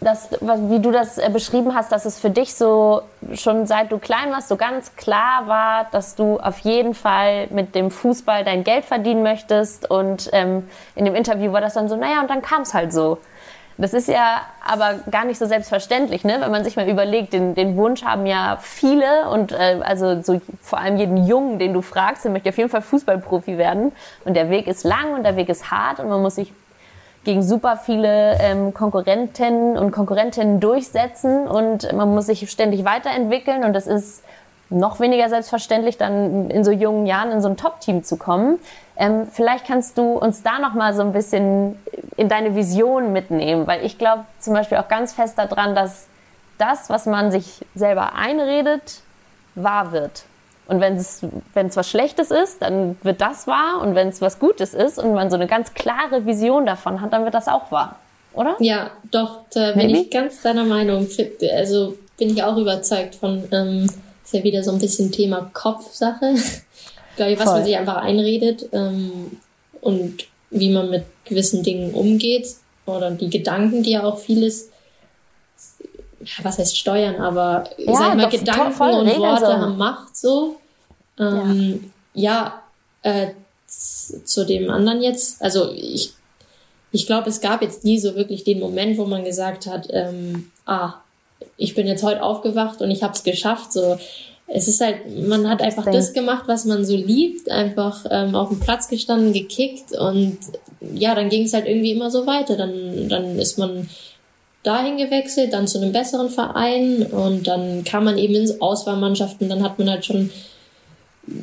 [0.00, 3.02] dass, wie du das äh, beschrieben hast, dass es für dich so
[3.34, 7.74] schon seit du klein warst, so ganz klar war, dass du auf jeden Fall mit
[7.74, 9.90] dem Fußball dein Geld verdienen möchtest.
[9.90, 12.92] Und ähm, in dem Interview war das dann so, naja, und dann kam es halt
[12.92, 13.18] so.
[13.78, 16.38] Das ist ja aber gar nicht so selbstverständlich, ne?
[16.40, 20.40] wenn man sich mal überlegt, den, den Wunsch haben ja viele und äh, also so
[20.62, 23.92] vor allem jeden Jungen, den du fragst, der möchte auf jeden Fall Fußballprofi werden.
[24.24, 26.54] Und der Weg ist lang und der Weg ist hart und man muss sich
[27.26, 33.72] gegen super viele ähm, Konkurrenten und Konkurrentinnen durchsetzen und man muss sich ständig weiterentwickeln und
[33.72, 34.22] das ist
[34.70, 38.58] noch weniger selbstverständlich, dann in so jungen Jahren in so ein Top-Team zu kommen.
[38.96, 41.76] Ähm, vielleicht kannst du uns da noch mal so ein bisschen
[42.16, 46.06] in deine Vision mitnehmen, weil ich glaube zum Beispiel auch ganz fest daran, dass
[46.58, 49.02] das, was man sich selber einredet,
[49.56, 50.24] wahr wird.
[50.68, 51.22] Und wenn es,
[51.54, 53.80] was Schlechtes ist, dann wird das wahr.
[53.82, 57.12] Und wenn es was Gutes ist und man so eine ganz klare Vision davon hat,
[57.12, 58.00] dann wird das auch wahr.
[58.32, 58.56] Oder?
[58.58, 59.98] Ja, doch, da bin Maybe?
[60.00, 61.08] ich ganz deiner Meinung.
[61.54, 63.88] Also bin ich auch überzeugt von, ähm,
[64.24, 66.34] ist ja wieder so ein bisschen Thema Kopfsache.
[67.16, 67.54] Glaube ich, was Voll.
[67.54, 69.38] man sich einfach einredet ähm,
[69.80, 72.46] und wie man mit gewissen Dingen umgeht
[72.84, 74.70] oder die Gedanken, die ja auch vieles
[76.42, 79.52] was heißt steuern, aber ja, sag mal, Gedanken und Worte so.
[79.52, 80.56] haben Macht so.
[81.18, 82.62] Ähm, ja,
[83.02, 83.28] ja äh,
[83.66, 86.12] zu dem anderen jetzt, also ich,
[86.92, 90.50] ich glaube, es gab jetzt nie so wirklich den Moment, wo man gesagt hat, ähm,
[90.66, 90.94] ah,
[91.56, 93.72] ich bin jetzt heute aufgewacht und ich habe es geschafft.
[93.72, 93.98] So,
[94.46, 98.48] es ist halt, man hat einfach das gemacht, was man so liebt, einfach ähm, auf
[98.48, 100.38] dem Platz gestanden, gekickt und
[100.80, 102.56] ja, dann ging es halt irgendwie immer so weiter.
[102.56, 103.88] Dann, dann ist man
[104.66, 109.62] dahin gewechselt, dann zu einem besseren Verein und dann kam man eben ins Auswahlmannschaften, dann
[109.62, 110.30] hat man halt schon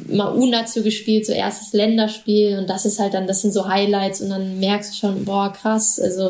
[0.10, 4.22] mal U-Nazi gespielt, so erstes Länderspiel und das ist halt dann, das sind so Highlights
[4.22, 6.30] und dann merkst du schon, boah, krass, also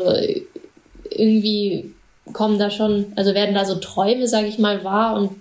[1.10, 1.92] irgendwie
[2.32, 5.32] kommen da schon, also werden da so Träume, sag ich mal, wahr und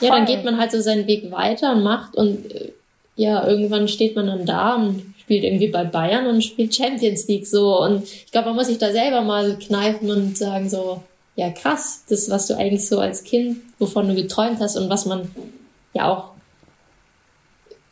[0.00, 2.72] ja, dann geht man halt so seinen Weg weiter und macht und äh,
[3.16, 7.48] ja, irgendwann steht man dann da und spielt irgendwie bei Bayern und spielt Champions League
[7.48, 7.82] so.
[7.82, 11.02] Und ich glaube, man muss sich da selber mal kneifen und sagen so,
[11.34, 15.04] ja krass, das, was du eigentlich so als Kind, wovon du geträumt hast und was
[15.04, 15.28] man
[15.94, 16.30] ja auch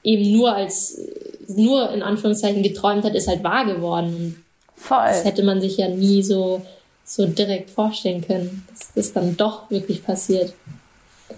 [0.05, 1.01] eben nur als,
[1.49, 4.45] nur in Anführungszeichen geträumt hat, ist halt wahr geworden.
[4.77, 4.99] Voll.
[4.99, 6.63] Das hätte man sich ja nie so,
[7.05, 10.55] so direkt vorstellen können, dass das dann doch wirklich passiert.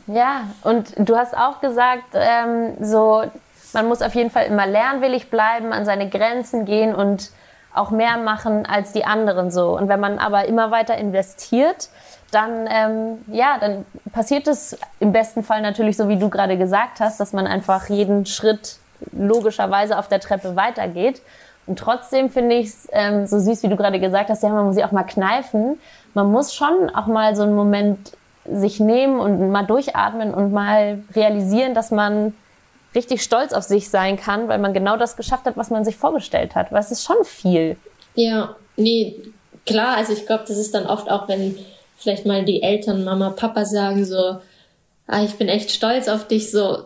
[0.09, 3.23] Ja, und du hast auch gesagt, ähm, so
[3.77, 7.31] man muss auf jeden Fall immer lernwillig bleiben, an seine Grenzen gehen und
[7.75, 9.77] auch mehr machen als die anderen so.
[9.77, 11.91] Und wenn man aber immer weiter investiert,
[12.31, 17.01] dann ähm, ja, dann passiert es im besten Fall natürlich so, wie du gerade gesagt
[17.01, 18.79] hast, dass man einfach jeden Schritt
[19.13, 21.21] logischerweise auf der Treppe weitergeht.
[21.67, 24.65] Und trotzdem finde ich es ähm, so süß, wie du gerade gesagt hast, ja, man
[24.65, 25.79] muss sich auch mal kneifen.
[26.15, 28.13] Man muss schon auch mal so einen Moment
[28.51, 32.33] sich nehmen und mal durchatmen und mal realisieren, dass man
[32.97, 35.97] richtig stolz auf sich sein kann, weil man genau das geschafft hat, was man sich
[35.97, 36.73] vorgestellt hat.
[36.73, 37.77] Weil es ist schon viel.
[38.15, 39.15] Ja, nee,
[39.65, 41.57] klar, also ich glaube, das ist dann oft auch, wenn
[41.97, 44.39] vielleicht mal die Eltern, Mama, Papa sagen so,
[45.07, 46.85] ah, ich bin echt stolz auf dich, so,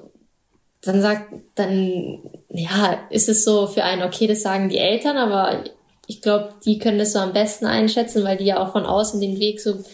[0.83, 2.19] dann sagt, dann,
[2.49, 5.65] ja, ist es so für einen, okay, das sagen die Eltern, aber
[6.07, 9.21] ich glaube, die können das so am besten einschätzen, weil die ja auch von außen
[9.21, 9.85] den Weg so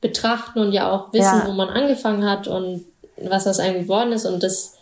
[0.00, 1.46] betrachten und ja auch wissen, ja.
[1.46, 2.84] wo man angefangen hat und
[3.16, 4.73] was aus einem geworden ist und das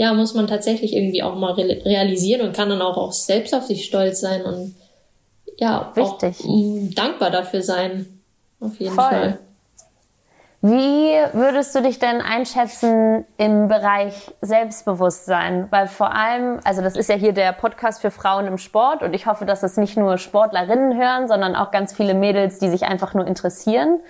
[0.00, 3.64] ja, muss man tatsächlich irgendwie auch mal realisieren und kann dann auch, auch selbst auf
[3.66, 4.74] sich stolz sein und
[5.58, 6.42] ja, Richtig.
[6.42, 8.06] auch dankbar dafür sein.
[8.60, 9.04] Auf jeden Voll.
[9.04, 9.38] Fall.
[10.62, 15.66] Wie würdest du dich denn einschätzen im Bereich Selbstbewusstsein?
[15.68, 19.12] Weil vor allem, also das ist ja hier der Podcast für Frauen im Sport und
[19.12, 22.84] ich hoffe, dass es nicht nur Sportlerinnen hören, sondern auch ganz viele Mädels, die sich
[22.84, 24.00] einfach nur interessieren.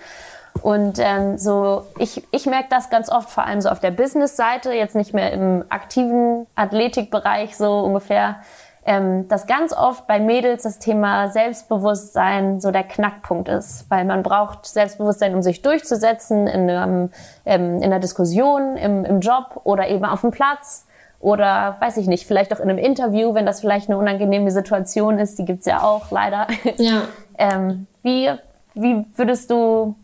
[0.61, 4.73] Und ähm, so, ich, ich merke das ganz oft, vor allem so auf der Business-Seite,
[4.73, 8.37] jetzt nicht mehr im aktiven Athletikbereich so ungefähr,
[8.85, 14.23] ähm, dass ganz oft bei Mädels das Thema Selbstbewusstsein so der Knackpunkt ist, weil man
[14.23, 17.09] braucht Selbstbewusstsein, um sich durchzusetzen in, einem,
[17.45, 20.85] ähm, in einer Diskussion, im, im Job oder eben auf dem Platz
[21.19, 25.19] oder weiß ich nicht, vielleicht auch in einem Interview, wenn das vielleicht eine unangenehme Situation
[25.19, 26.47] ist, die gibt's ja auch leider.
[26.77, 27.03] Ja.
[27.37, 28.31] ähm, wie,
[28.73, 29.95] wie würdest du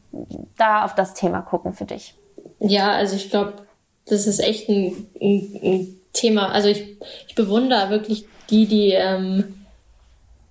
[0.58, 2.14] da auf das Thema gucken für dich?
[2.60, 3.54] Ja, also ich glaube,
[4.06, 9.66] das ist echt ein, ein, ein Thema, also ich, ich bewundere wirklich die, die ähm,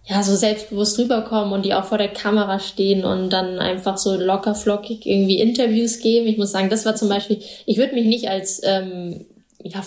[0.04, 4.14] ja so selbstbewusst rüberkommen und die auch vor der Kamera stehen und dann einfach so
[4.14, 6.26] locker flockig irgendwie Interviews geben.
[6.26, 9.26] Ich muss sagen, das war zum Beispiel, ich würde mich nicht als ähm,
[9.62, 9.82] ja,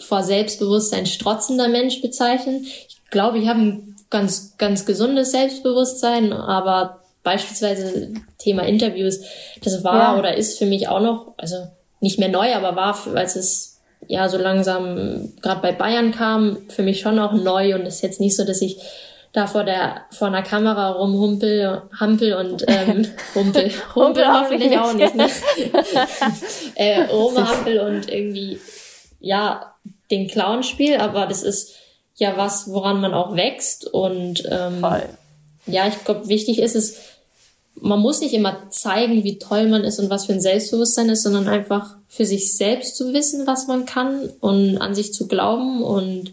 [0.00, 2.64] vor Selbstbewusstsein strotzender Mensch bezeichnen.
[2.64, 9.20] Ich glaube, ich habe ein ganz, ganz gesundes Selbstbewusstsein, aber beispielsweise Thema Interviews,
[9.62, 10.18] das war ja.
[10.18, 11.56] oder ist für mich auch noch, also
[12.00, 16.82] nicht mehr neu, aber war, als es ja so langsam gerade bei Bayern kam, für
[16.82, 18.78] mich schon auch neu und ist jetzt nicht so, dass ich
[19.32, 25.14] da vor der vor einer Kamera rumhumpel, hampel und ähm, humpel, humpel hoffentlich auch nicht,
[25.14, 25.26] ne?
[26.76, 28.60] äh, rumhampel und irgendwie
[29.18, 29.74] ja
[30.10, 31.74] den Clown spiel, aber das ist
[32.14, 35.02] ja was, woran man auch wächst und ähm, Voll.
[35.66, 37.00] ja, ich glaube, wichtig ist es,
[37.80, 41.22] man muss nicht immer zeigen, wie toll man ist und was für ein Selbstbewusstsein ist,
[41.22, 45.82] sondern einfach für sich selbst zu wissen, was man kann und an sich zu glauben
[45.82, 46.32] und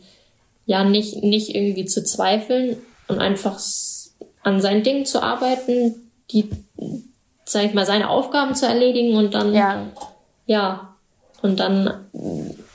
[0.66, 2.78] ja, nicht, nicht irgendwie zu zweifeln
[3.08, 3.60] und einfach
[4.44, 5.96] an seinen Dingen zu arbeiten,
[6.32, 6.50] die,
[7.46, 9.88] sag ich mal, seine Aufgaben zu erledigen und dann, ja,
[10.46, 10.96] ja
[11.42, 11.94] und dann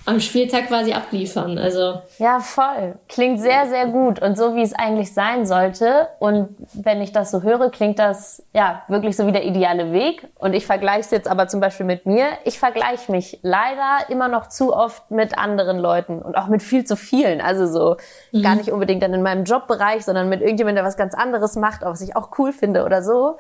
[0.07, 1.59] am Spieltag quasi abliefern.
[1.59, 2.95] Also ja, voll.
[3.09, 6.07] Klingt sehr, sehr gut und so wie es eigentlich sein sollte.
[6.21, 10.29] Und wenn ich das so höre, klingt das ja wirklich so wie der ideale Weg.
[10.39, 12.29] Und ich vergleiche es jetzt aber zum Beispiel mit mir.
[12.45, 16.85] Ich vergleiche mich leider immer noch zu oft mit anderen Leuten und auch mit viel
[16.85, 17.41] zu vielen.
[17.41, 17.97] Also so
[18.31, 18.43] mhm.
[18.43, 21.83] gar nicht unbedingt dann in meinem Jobbereich, sondern mit irgendjemandem, der was ganz anderes macht,
[21.83, 23.39] was ich auch cool finde oder so.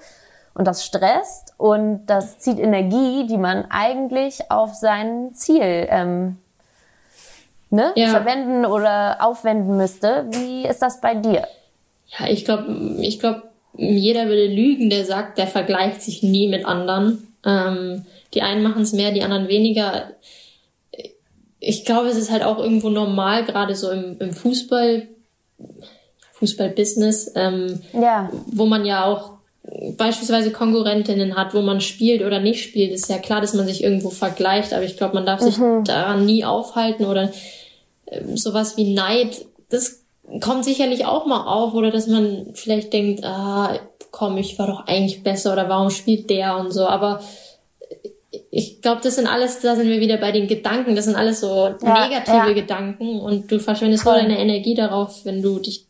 [0.53, 6.39] Und das stresst und das zieht Energie, die man eigentlich auf sein Ziel ähm,
[7.71, 8.09] ne, ja.
[8.09, 10.27] verwenden oder aufwenden müsste.
[10.31, 11.47] Wie ist das bei dir?
[12.19, 13.43] Ja, ich glaube, ich glaube,
[13.75, 17.27] jeder würde lügen, der sagt, der vergleicht sich nie mit anderen.
[17.45, 20.11] Ähm, die einen machen es mehr, die anderen weniger.
[21.61, 25.09] Ich glaube, es ist halt auch irgendwo normal, gerade so im, im Fußball,
[26.33, 28.31] Fußballbusiness, ähm, ja.
[28.47, 29.36] wo man ja auch
[29.97, 33.83] beispielsweise Konkurrentinnen hat, wo man spielt oder nicht spielt, ist ja klar, dass man sich
[33.83, 35.85] irgendwo vergleicht, aber ich glaube, man darf sich mhm.
[35.85, 37.33] daran nie aufhalten oder
[38.07, 40.03] ähm, sowas wie Neid, das
[40.41, 43.79] kommt sicherlich auch mal auf oder dass man vielleicht denkt, ah,
[44.11, 47.21] komm, ich war doch eigentlich besser oder warum spielt der und so, aber
[48.51, 51.41] ich glaube, das sind alles, da sind wir wieder bei den Gedanken, das sind alles
[51.41, 52.53] so ja, negative ja.
[52.53, 55.87] Gedanken und du verschwendest nur deine Energie darauf, wenn du dich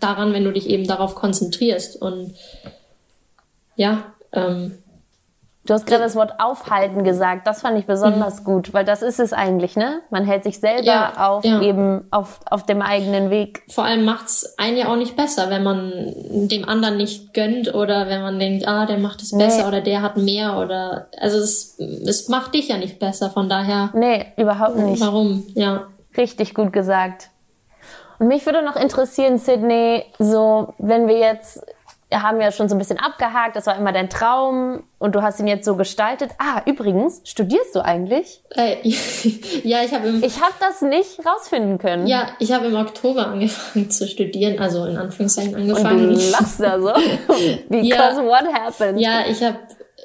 [0.00, 2.34] daran, wenn du dich eben darauf konzentrierst und
[3.76, 4.78] ja, ähm,
[5.64, 7.46] Du hast gerade das Wort aufhalten gesagt.
[7.46, 8.44] Das fand ich besonders mhm.
[8.44, 10.00] gut, weil das ist es eigentlich, ne?
[10.10, 11.60] Man hält sich selber ja, auf ja.
[11.60, 13.62] eben auf, auf dem eigenen Weg.
[13.68, 15.92] Vor allem macht's einen ja auch nicht besser, wenn man
[16.48, 19.44] dem anderen nicht gönnt oder wenn man denkt, ah, der macht es nee.
[19.44, 23.48] besser oder der hat mehr oder also es, es macht dich ja nicht besser, von
[23.48, 23.90] daher.
[23.94, 25.00] Nee, überhaupt nicht.
[25.00, 25.44] Warum?
[25.54, 25.86] Ja.
[26.16, 27.28] Richtig gut gesagt.
[28.18, 31.64] Und mich würde noch interessieren, Sydney, so wenn wir jetzt
[32.14, 35.40] haben ja schon so ein bisschen abgehakt, das war immer dein Traum und du hast
[35.40, 36.30] ihn jetzt so gestaltet.
[36.38, 38.40] Ah, übrigens, studierst du eigentlich?
[38.54, 38.76] Äh,
[39.64, 42.06] ja, ich habe im Ich habe das nicht rausfinden können.
[42.06, 46.08] Ja, ich habe im Oktober angefangen zu studieren, also in Anführungszeichen angefangen.
[46.08, 46.92] Und du lachst da so.
[47.68, 49.00] Because ja, what happened?
[49.00, 49.58] Ja, ich habe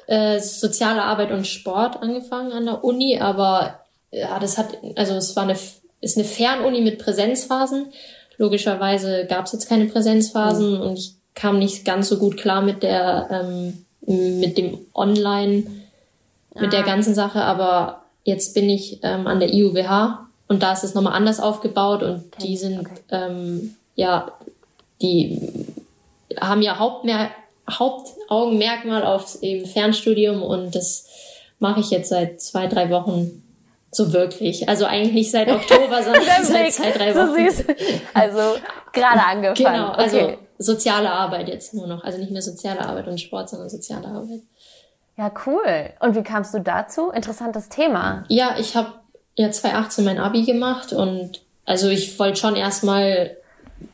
[0.06, 5.36] äh, soziale Arbeit und Sport angefangen an der Uni, aber ja, das hat also es
[5.36, 5.56] war eine
[6.00, 7.92] ist eine Fernuni mit Präsenzphasen.
[8.36, 10.80] Logischerweise gab es jetzt keine Präsenzphasen mhm.
[10.80, 13.84] und ich kam nicht ganz so gut klar mit der, ähm,
[14.40, 15.64] mit dem Online,
[16.54, 16.70] mit ah.
[16.70, 20.94] der ganzen Sache, aber jetzt bin ich ähm, an der IUWH und da ist es
[20.94, 22.42] nochmal anders aufgebaut und okay.
[22.42, 23.00] die sind, okay.
[23.10, 24.32] ähm, ja,
[25.00, 25.40] die
[26.40, 27.30] haben ja Hauptmer
[27.70, 31.06] Hauptaugenmerkmal aufs eben Fernstudium und das
[31.58, 33.42] mache ich jetzt seit zwei, drei Wochen
[33.92, 34.70] so wirklich.
[34.70, 37.26] Also eigentlich nicht seit Oktober, sondern seit zwei, drei Wochen.
[37.26, 37.64] So süß.
[38.14, 38.58] Also
[38.94, 39.54] gerade angefangen.
[39.54, 42.04] Genau, also okay soziale Arbeit jetzt nur noch.
[42.04, 44.40] Also nicht mehr soziale Arbeit und Sport, sondern soziale Arbeit.
[45.16, 45.90] Ja, cool.
[46.00, 47.10] Und wie kamst du dazu?
[47.10, 48.24] Interessantes Thema.
[48.28, 48.92] Ja, ich habe
[49.36, 53.36] ja 2018 mein Abi gemacht und also ich wollte schon erstmal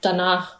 [0.00, 0.58] danach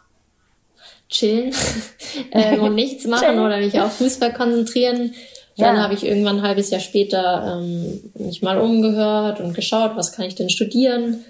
[1.09, 1.53] chillen
[2.31, 5.13] ähm, und nichts machen oder mich auf Fußball konzentrieren.
[5.57, 5.83] Dann ja.
[5.83, 10.25] habe ich irgendwann ein halbes Jahr später ähm, mich mal umgehört und geschaut, was kann
[10.25, 11.23] ich denn studieren.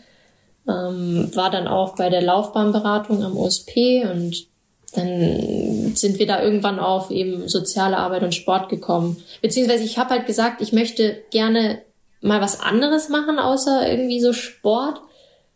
[0.68, 4.48] Ähm, war dann auch bei der Laufbahnberatung am OSP und
[4.96, 9.24] dann sind wir da irgendwann auf eben soziale Arbeit und Sport gekommen.
[9.42, 11.80] Beziehungsweise ich habe halt gesagt, ich möchte gerne
[12.22, 15.02] mal was anderes machen, außer irgendwie so Sport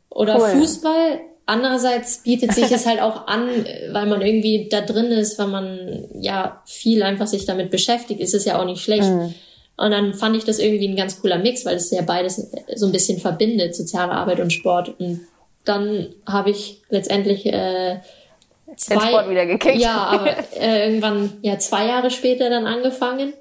[0.09, 0.49] oder cool.
[0.59, 1.19] Fußball.
[1.45, 3.47] Andererseits bietet sich es halt auch an,
[3.91, 8.35] weil man irgendwie da drin ist, weil man ja viel einfach sich damit beschäftigt, ist
[8.35, 9.09] es ja auch nicht schlecht.
[9.09, 9.33] Mhm.
[9.77, 12.85] Und dann fand ich das irgendwie ein ganz cooler Mix, weil es ja beides so
[12.85, 14.99] ein bisschen verbindet, soziale Arbeit und Sport.
[14.99, 15.21] Und
[15.63, 17.99] dann habe ich letztendlich äh,
[18.75, 19.77] zwei, Den Sport wieder gekickt.
[19.77, 23.33] Ja, aber äh, irgendwann ja zwei Jahre später dann angefangen.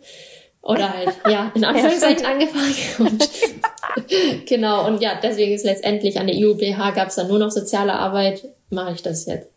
[0.61, 3.31] Oder halt ja in Anführungszeichen ja, angefangen und
[4.47, 7.95] genau und ja deswegen ist letztendlich an der IUBH gab es dann nur noch soziale
[7.95, 9.51] Arbeit mache ich das jetzt.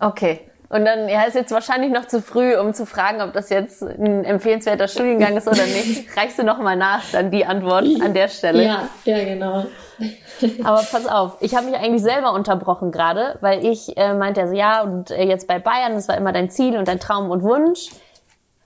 [0.00, 0.40] Okay
[0.72, 3.82] und dann ja ist jetzt wahrscheinlich noch zu früh um zu fragen ob das jetzt
[3.82, 8.14] ein empfehlenswerter Studiengang ist oder nicht reichst du noch mal nach dann die Antwort an
[8.14, 9.64] der Stelle ja ja genau
[10.64, 14.54] aber pass auf, ich habe mich eigentlich selber unterbrochen gerade, weil ich äh, meinte also
[14.54, 17.42] ja und äh, jetzt bei Bayern, das war immer dein Ziel und dein Traum und
[17.42, 17.90] Wunsch.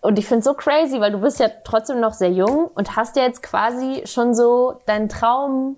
[0.01, 2.97] Und ich finde es so crazy, weil du bist ja trotzdem noch sehr jung und
[2.97, 5.77] hast ja jetzt quasi schon so deinen Traum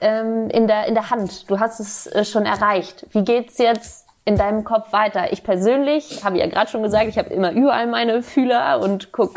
[0.00, 1.50] ähm, in, der, in der Hand.
[1.50, 3.06] Du hast es äh, schon erreicht.
[3.10, 5.32] Wie geht's jetzt in deinem Kopf weiter?
[5.32, 9.34] Ich persönlich, habe ja gerade schon gesagt, ich habe immer überall meine Fühler und guck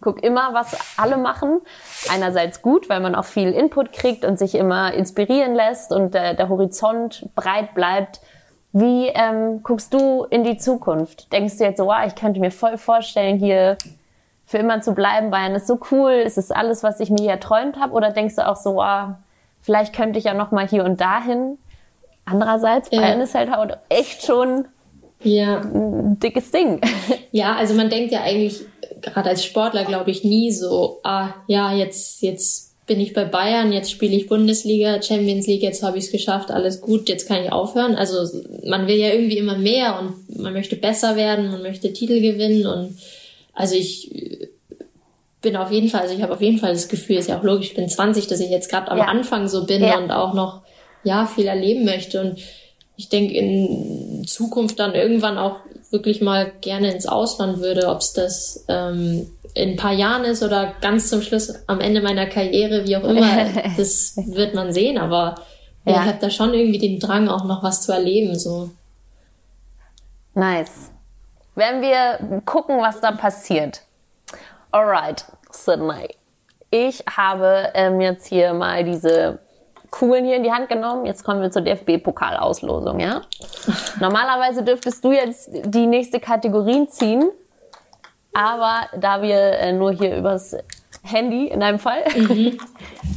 [0.00, 1.60] guck immer, was alle machen.
[2.10, 6.34] Einerseits gut, weil man auch viel Input kriegt und sich immer inspirieren lässt und der,
[6.34, 8.20] der Horizont breit bleibt.
[8.72, 11.32] Wie ähm, guckst du in die Zukunft?
[11.32, 13.76] Denkst du jetzt so, wow, ich könnte mir voll vorstellen, hier
[14.46, 17.30] für immer zu bleiben, Bayern ist so cool, ist es alles, was ich mir hier
[17.32, 17.92] erträumt habe?
[17.92, 19.10] Oder denkst du auch so, wow,
[19.62, 21.58] vielleicht könnte ich ja noch mal hier und dahin?
[22.24, 23.24] Andererseits, Bayern ja.
[23.24, 24.66] ist halt auch echt schon
[25.22, 25.60] ja.
[25.60, 26.80] ein dickes Ding.
[27.32, 28.62] Ja, also man denkt ja eigentlich
[29.02, 33.72] gerade als Sportler, glaube ich, nie so, ah, ja, jetzt, jetzt bin ich bei Bayern,
[33.72, 37.44] jetzt spiele ich Bundesliga, Champions League, jetzt habe ich es geschafft, alles gut, jetzt kann
[37.44, 37.94] ich aufhören.
[37.94, 42.20] Also man will ja irgendwie immer mehr und man möchte besser werden, man möchte Titel
[42.20, 42.98] gewinnen und
[43.54, 44.48] also ich
[45.40, 47.44] bin auf jeden Fall, also ich habe auf jeden Fall das Gefühl, ist ja auch
[47.44, 49.04] logisch, ich bin 20, dass ich jetzt gerade am ja.
[49.04, 49.96] Anfang so bin ja.
[49.96, 50.62] und auch noch
[51.04, 52.40] ja viel erleben möchte und
[52.96, 55.56] ich denke in Zukunft dann irgendwann auch
[55.90, 60.42] wirklich mal gerne ins Ausland würde, ob es das ähm, in ein paar Jahren ist
[60.42, 64.98] oder ganz zum Schluss am Ende meiner Karriere, wie auch immer, das wird man sehen,
[64.98, 65.36] aber
[65.84, 65.92] ja.
[65.92, 68.38] ich habe da schon irgendwie den Drang, auch noch was zu erleben.
[68.38, 68.70] So.
[70.34, 70.90] Nice.
[71.54, 73.82] Wenn wir gucken, was da passiert.
[74.70, 76.08] Alright, Sydney.
[76.70, 79.40] Ich habe ähm, jetzt hier mal diese
[79.90, 81.06] Kugeln hier in die Hand genommen.
[81.06, 83.22] Jetzt kommen wir zur DFB-Pokalauslosung, ja?
[83.98, 87.30] Normalerweise dürftest du jetzt die nächste Kategorie ziehen,
[88.32, 90.56] aber da wir äh, nur hier übers
[91.02, 92.58] Handy in einem Fall, mhm.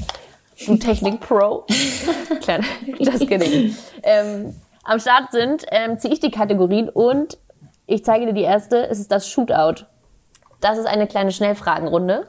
[0.66, 1.66] du Technik-Pro,
[3.00, 7.38] das geht ähm, am Start sind, ähm, ziehe ich die Kategorien und
[7.86, 8.88] ich zeige dir die erste.
[8.88, 9.86] Es ist das Shootout.
[10.62, 12.26] Das ist eine kleine Schnellfragenrunde.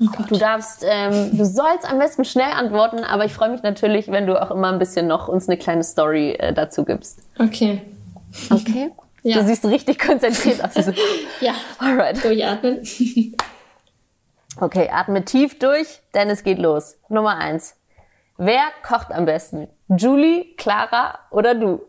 [0.00, 4.08] Oh du darfst, ähm, du sollst am besten schnell antworten, aber ich freue mich natürlich,
[4.08, 7.20] wenn du auch immer ein bisschen noch uns eine kleine Story äh, dazu gibst.
[7.38, 7.82] Okay.
[8.50, 8.90] Okay.
[9.22, 9.40] Ja.
[9.40, 10.86] Du siehst richtig konzentriert aus.
[11.40, 11.54] ja.
[11.78, 12.22] Alright.
[12.22, 12.86] Durchatmen.
[14.60, 16.96] okay, atme tief durch, denn es geht los.
[17.08, 17.74] Nummer eins.
[18.36, 19.66] Wer kocht am besten?
[19.88, 21.82] Julie, Clara oder du?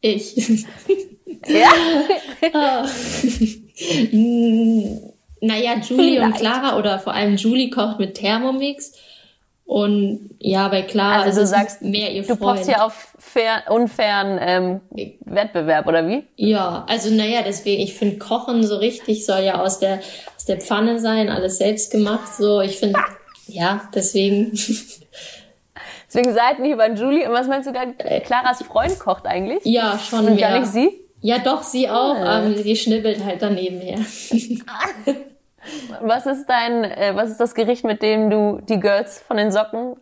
[0.00, 0.66] Ich.
[1.46, 1.70] ja?
[2.52, 2.86] oh.
[5.44, 6.22] Naja, Julie Vielleicht.
[6.22, 8.92] und Clara oder vor allem Julie kocht mit Thermomix.
[9.64, 12.64] Und ja, bei Clara also du sagst, mehr ihr Freund.
[12.64, 14.80] Du ja auf fair, unfairen ähm,
[15.24, 16.24] Wettbewerb, oder wie?
[16.36, 20.00] Ja, also naja, deswegen, ich finde Kochen so richtig soll ja aus der,
[20.36, 22.34] aus der Pfanne sein, alles selbst gemacht.
[22.34, 23.00] So, ich finde,
[23.48, 24.52] ja, deswegen.
[26.06, 27.26] Deswegen seid nicht über Julie.
[27.26, 27.86] Und was meinst du da?
[28.20, 29.64] Claras Freund kocht eigentlich?
[29.64, 30.26] Ja, schon.
[30.26, 31.01] Und gar nicht sie?
[31.22, 32.16] Ja, doch, sie auch.
[32.16, 32.44] Ah.
[32.44, 33.98] Ähm, sie schnibbelt halt daneben her.
[36.02, 39.52] Was ist dein, äh, was ist das Gericht, mit dem du die Girls von den
[39.52, 39.94] Socken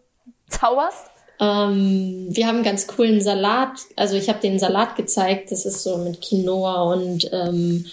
[0.49, 1.11] zauberst?
[1.39, 3.73] Ähm, wir haben einen ganz coolen Salat.
[3.95, 5.53] Also ich habe den Salat gezeigt.
[5.53, 7.85] Das ist so mit Quinoa und ähm,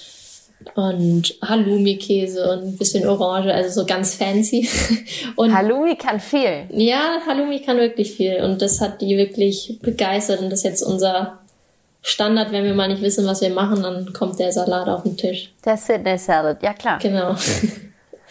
[0.75, 4.67] und Halloumi-Käse und ein bisschen Orange, also so ganz fancy.
[5.35, 6.65] Und Halloumi kann viel.
[6.71, 10.81] Ja, Halloumi kann wirklich viel und das hat die wirklich begeistert und das ist jetzt
[10.81, 11.39] unser
[12.07, 15.17] Standard, wenn wir mal nicht wissen, was wir machen, dann kommt der Salat auf den
[15.17, 15.53] Tisch.
[15.65, 16.99] Der Sydney Salad, ja klar.
[16.99, 17.35] Genau.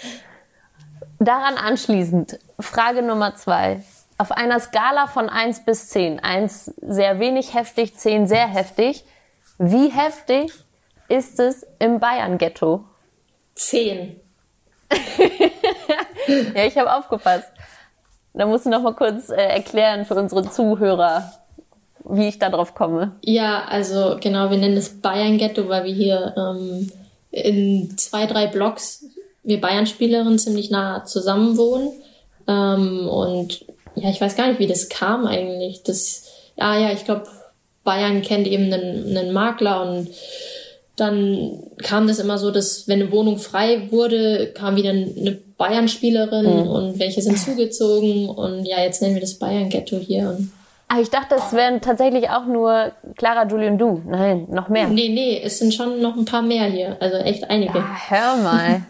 [1.18, 3.82] Daran anschließend, Frage Nummer zwei.
[4.16, 9.04] Auf einer Skala von 1 bis 10, 1 sehr wenig heftig, 10 sehr heftig,
[9.58, 10.50] wie heftig
[11.08, 12.82] ist es im Bayern-Ghetto?
[13.56, 14.18] 10.
[16.54, 17.52] ja, ich habe aufgepasst.
[18.32, 21.30] Da musst du noch mal kurz äh, erklären für unsere Zuhörer,
[22.08, 23.12] wie ich da drauf komme.
[23.22, 26.90] Ja, also genau, wir nennen es Bayern-Ghetto, weil wir hier ähm,
[27.30, 29.04] in zwei, drei Blocks,
[29.42, 31.90] wir Bayern-Spielerinnen ziemlich nah zusammen wohnen.
[32.48, 35.82] Ähm, und ja, ich weiß gar nicht, wie das kam eigentlich.
[35.82, 36.24] Das,
[36.56, 37.24] ja, ja, ich glaube,
[37.84, 40.08] Bayern kennt eben einen, einen Makler und
[40.96, 46.46] dann kam das immer so, dass wenn eine Wohnung frei wurde, kam wieder eine Bayern-Spielerin
[46.46, 46.68] mhm.
[46.68, 50.30] und welche sind zugezogen und ja, jetzt nennen wir das Bayern-Ghetto hier.
[50.30, 50.52] Und
[50.88, 54.02] ah, ich dachte, es wären tatsächlich auch nur Clara, Julie und du.
[54.06, 54.88] Nein, noch mehr.
[54.88, 56.96] Nee, nee, es sind schon noch ein paar mehr hier.
[57.00, 57.78] Also echt einige.
[57.78, 58.82] Ja, hör mal.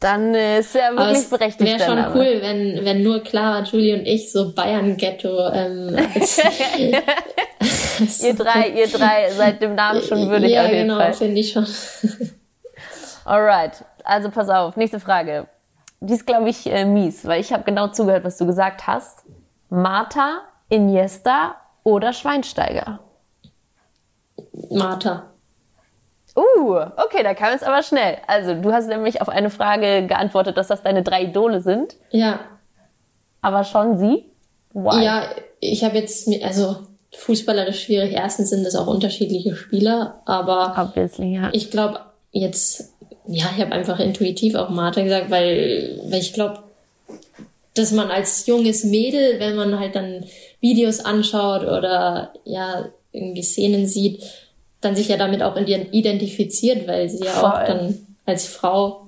[0.00, 1.78] dann ist ja wirklich es berechtigt.
[1.78, 2.14] Wäre schon aber.
[2.14, 5.96] cool, wenn, wenn nur Clara, Julie und ich so Bayern-Ghetto ähm,
[8.22, 11.12] ihr drei, ihr drei seid dem Namen schon würdig ja, auf jeden genau, Fall.
[11.14, 11.66] finde ich schon.
[13.24, 15.48] Alright, also pass auf, nächste Frage.
[16.00, 19.24] Die ist, glaube ich, äh, mies, weil ich habe genau zugehört, was du gesagt hast.
[19.68, 23.00] Martha, Iniesta oder Schweinsteiger?
[24.70, 25.30] Martha.
[26.36, 28.18] Uh, okay, da kam es aber schnell.
[28.26, 31.96] Also, du hast nämlich auf eine Frage geantwortet, dass das deine drei Idole sind.
[32.10, 32.40] Ja.
[33.40, 34.24] Aber schon sie?
[34.72, 35.04] Why?
[35.04, 35.24] Ja,
[35.60, 36.76] ich habe jetzt, also
[37.16, 38.12] fußballerisch schwierig.
[38.12, 41.50] Erstens sind es auch unterschiedliche Spieler, aber Obviously, ja.
[41.52, 42.00] ich glaube
[42.30, 42.92] jetzt,
[43.26, 46.60] ja, ich habe einfach intuitiv auch Martha gesagt, weil, weil ich glaube,
[47.74, 50.24] dass man als junges Mädel, wenn man halt dann
[50.60, 54.22] Videos anschaut oder ja irgendwie Szenen sieht,
[54.80, 57.50] dann sich ja damit auch identifiziert, weil sie ja Voll.
[57.50, 59.06] auch dann als Frau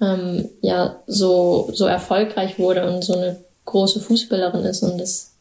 [0.00, 5.32] ähm, ja so so erfolgreich wurde und so eine große Fußballerin ist und das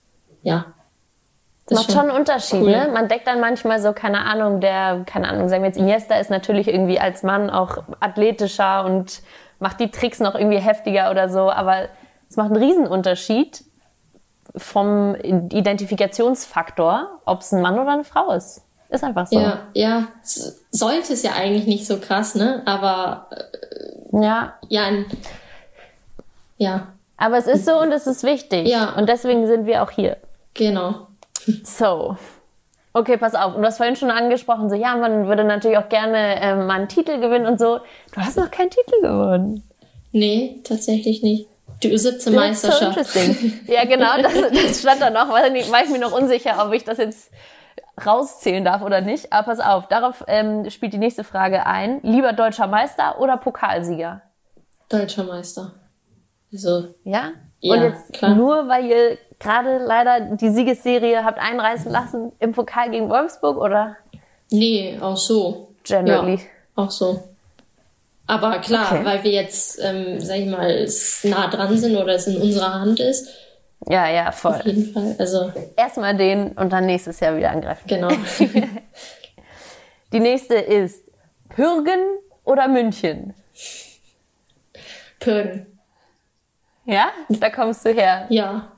[0.43, 0.65] ja
[1.69, 2.71] das macht schon einen Unterschied, cool.
[2.71, 2.89] ne?
[2.91, 6.31] Man deckt dann manchmal so, keine Ahnung, der, keine Ahnung, sagen wir jetzt, Iniesta ist
[6.31, 9.21] natürlich irgendwie als Mann auch athletischer und
[9.59, 11.89] macht die Tricks noch irgendwie heftiger oder so, aber
[12.27, 13.63] es macht einen Riesenunterschied
[14.59, 18.61] vom Identifikationsfaktor, ob es ein Mann oder eine Frau ist.
[18.89, 19.39] Ist einfach so.
[19.39, 20.07] Ja, ja.
[20.71, 22.63] Sollte es ja eigentlich nicht so krass, ne?
[22.65, 24.53] Aber äh, ja.
[24.67, 25.05] Ja, ein,
[26.57, 26.87] ja.
[27.17, 28.67] Aber es ist so und es ist wichtig.
[28.67, 28.95] Ja.
[28.95, 30.17] Und deswegen sind wir auch hier.
[30.53, 31.07] Genau.
[31.63, 32.17] So.
[32.93, 33.55] Okay, pass auf.
[33.55, 36.73] Und du hast vorhin schon angesprochen, so, ja, man würde natürlich auch gerne ähm, mal
[36.73, 37.79] einen Titel gewinnen und so.
[38.13, 39.63] Du hast noch keinen Titel gewonnen.
[40.11, 41.47] Nee, tatsächlich nicht.
[41.83, 43.05] Die U17-Meisterschaft.
[43.05, 43.19] So
[43.71, 45.29] ja, genau, das, das stand da noch.
[45.29, 47.31] War, war ich mir noch unsicher, ob ich das jetzt
[48.05, 49.31] rauszählen darf oder nicht.
[49.31, 51.99] Aber pass auf, darauf ähm, spielt die nächste Frage ein.
[52.03, 54.21] Lieber deutscher Meister oder Pokalsieger?
[54.89, 55.73] Deutscher Meister.
[56.51, 56.95] Also.
[57.03, 57.31] Ja?
[57.59, 58.35] ja und jetzt klar.
[58.35, 63.95] nur, weil ihr gerade leider die Siegesserie habt einreißen lassen im Pokal gegen Wolfsburg, oder?
[64.49, 65.69] Nee, auch so.
[65.83, 66.35] Generally.
[66.35, 67.23] Ja, auch so.
[68.29, 69.05] Aber klar, okay.
[69.05, 70.87] weil wir jetzt, ähm, sag ich mal,
[71.23, 73.27] nah dran sind oder es in unserer Hand ist.
[73.87, 74.53] Ja, ja, voll.
[74.53, 75.15] Auf jeden Fall.
[75.17, 75.51] Also.
[75.75, 77.87] Erstmal den und dann nächstes Jahr wieder angreifen.
[77.87, 78.09] Genau.
[80.13, 81.05] die nächste ist
[81.49, 81.99] Pürgen
[82.43, 83.33] oder München?
[85.19, 85.65] Pürgen.
[86.85, 87.09] Ja?
[87.29, 88.27] Da kommst du her.
[88.29, 88.73] Ja.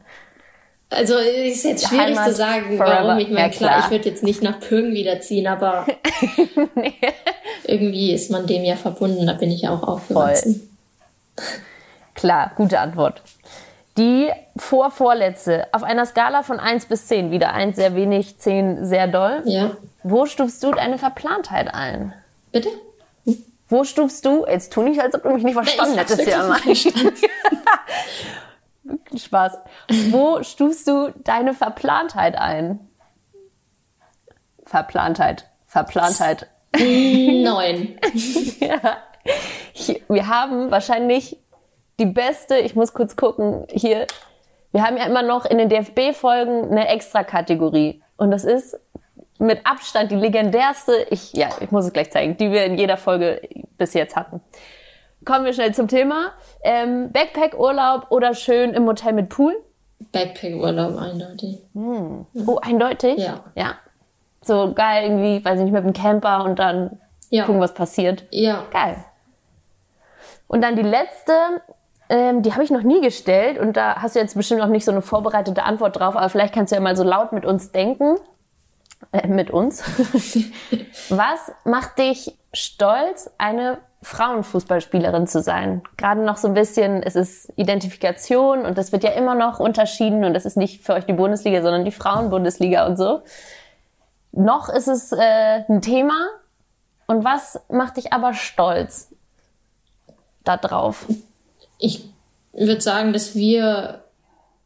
[0.91, 3.05] Also ist jetzt schwierig Heimat zu sagen, forever.
[3.05, 3.19] warum.
[3.19, 5.87] Ich meine, ja, klar, klar, ich würde jetzt nicht nach Pürgen wiederziehen, aber
[6.75, 6.93] nee.
[7.63, 9.25] irgendwie ist man dem ja verbunden.
[9.25, 10.69] Da bin ich ja auch aufgewachsen.
[11.35, 11.45] Voll.
[12.13, 13.21] Klar, gute Antwort.
[13.97, 19.07] Die vorvorletzte, auf einer Skala von 1 bis 10, wieder 1 sehr wenig, 10 sehr
[19.07, 19.43] doll.
[19.45, 19.71] Ja.
[20.03, 22.13] Wo stufst du deine Verplantheit ein?
[22.51, 22.69] Bitte?
[23.69, 26.57] Wo stufst du, jetzt tu nicht, als ob du mich nicht verstanden hättest, ja.
[29.15, 29.57] Spaß.
[30.09, 32.79] Wo stufst du deine Verplantheit ein?
[34.65, 35.45] Verplantheit.
[35.65, 36.47] Verplantheit.
[36.77, 37.97] Neun.
[38.59, 38.97] ja.
[40.07, 41.37] Wir haben wahrscheinlich
[41.99, 44.07] die beste, ich muss kurz gucken, hier.
[44.71, 48.01] Wir haben ja immer noch in den DFB-Folgen eine Extra-Kategorie.
[48.15, 48.79] Und das ist
[49.37, 52.95] mit Abstand die legendärste, ich, ja, ich muss es gleich zeigen, die wir in jeder
[52.95, 53.41] Folge
[53.77, 54.39] bis jetzt hatten.
[55.23, 56.31] Kommen wir schnell zum Thema.
[56.63, 59.55] Ähm, Backpack-Urlaub oder schön im Hotel mit Pool?
[60.11, 61.59] Backpack-Urlaub, eindeutig.
[61.73, 62.25] Hm.
[62.47, 63.17] Oh, eindeutig?
[63.17, 63.43] Ja.
[63.55, 63.75] Ja.
[64.41, 66.99] So geil irgendwie, weiß ich nicht, mit dem Camper und dann
[67.29, 67.45] ja.
[67.45, 68.25] gucken, was passiert.
[68.31, 68.63] Ja.
[68.71, 68.97] Geil.
[70.47, 71.33] Und dann die letzte,
[72.09, 74.85] ähm, die habe ich noch nie gestellt und da hast du jetzt bestimmt noch nicht
[74.85, 77.71] so eine vorbereitete Antwort drauf, aber vielleicht kannst du ja mal so laut mit uns
[77.71, 78.17] denken.
[79.11, 79.83] Äh, mit uns.
[81.09, 85.83] was macht dich stolz, eine Frauenfußballspielerin zu sein.
[85.95, 90.25] Gerade noch so ein bisschen, es ist Identifikation und das wird ja immer noch unterschieden
[90.25, 93.21] und das ist nicht für euch die Bundesliga, sondern die Frauenbundesliga und so.
[94.31, 96.15] Noch ist es äh, ein Thema.
[97.05, 99.09] Und was macht dich aber stolz
[100.43, 101.05] da drauf?
[101.77, 102.05] Ich
[102.53, 104.03] würde sagen, dass wir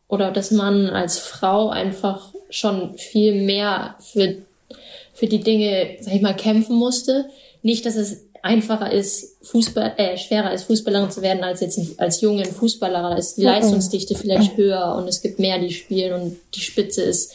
[0.08, 4.38] oder dass man als Frau einfach schon viel mehr für,
[5.14, 7.26] für die Dinge, sag ich mal, kämpfen musste.
[7.64, 12.22] Nicht, dass es einfacher ist, Fußball, äh, schwerer ist, Fußballerin zu werden als jetzt als
[12.22, 13.02] jungen Fußballer.
[13.02, 17.02] Da ist die Leistungsdichte vielleicht höher und es gibt mehr, die spielen und die Spitze
[17.02, 17.34] ist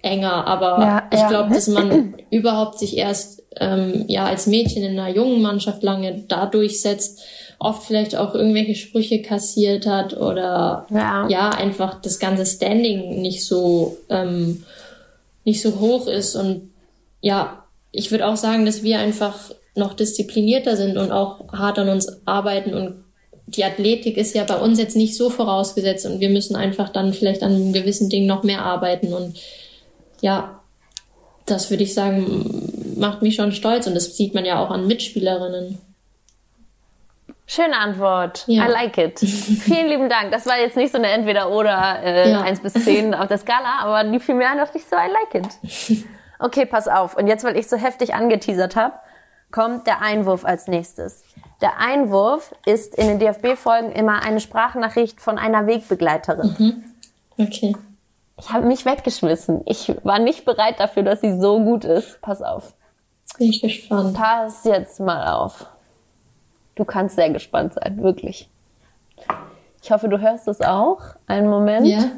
[0.00, 0.46] enger.
[0.46, 5.14] Aber ja, ich glaube, dass man überhaupt sich erst ähm, ja als Mädchen in einer
[5.14, 7.20] jungen Mannschaft lange da durchsetzt,
[7.58, 13.44] oft vielleicht auch irgendwelche Sprüche kassiert hat oder ja, ja einfach das ganze Standing nicht
[13.44, 14.64] so ähm,
[15.44, 16.70] nicht so hoch ist und
[17.20, 21.88] ja, ich würde auch sagen, dass wir einfach noch disziplinierter sind und auch hart an
[21.88, 23.04] uns arbeiten und
[23.46, 27.12] die Athletik ist ja bei uns jetzt nicht so vorausgesetzt und wir müssen einfach dann
[27.12, 29.38] vielleicht an einem gewissen Ding noch mehr arbeiten und
[30.20, 30.60] ja,
[31.46, 34.86] das würde ich sagen, macht mich schon stolz und das sieht man ja auch an
[34.86, 35.78] Mitspielerinnen.
[37.46, 38.44] Schöne Antwort.
[38.46, 38.66] Ja.
[38.66, 39.18] I like it.
[39.18, 40.30] Vielen lieben Dank.
[40.30, 42.40] Das war jetzt nicht so eine Entweder-Oder äh, ja.
[42.40, 45.10] 1 bis 10 auf der Skala, aber die fiel mir an, dachte ich so, I
[45.10, 46.04] like it.
[46.38, 47.16] Okay, pass auf.
[47.16, 48.94] Und jetzt, weil ich so heftig angeteasert habe,
[49.52, 51.22] kommt der Einwurf als nächstes.
[51.60, 56.56] Der Einwurf ist in den DFB-Folgen immer eine Sprachnachricht von einer Wegbegleiterin.
[56.58, 56.84] Mhm.
[57.38, 57.76] Okay.
[58.38, 59.62] Ich habe mich weggeschmissen.
[59.66, 62.20] Ich war nicht bereit dafür, dass sie so gut ist.
[62.20, 62.72] Pass auf.
[63.38, 64.16] bin ich gespannt.
[64.16, 65.66] Pass jetzt mal auf.
[66.74, 68.48] Du kannst sehr gespannt sein, wirklich.
[69.82, 71.00] Ich hoffe, du hörst es auch.
[71.26, 71.86] Einen Moment.
[71.86, 72.10] Ja.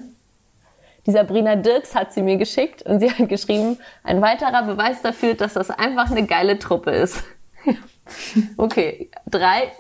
[1.07, 5.35] Die Sabrina Dirks hat sie mir geschickt und sie hat geschrieben, ein weiterer Beweis dafür,
[5.35, 7.23] dass das einfach eine geile Truppe ist.
[8.57, 9.71] okay, drei,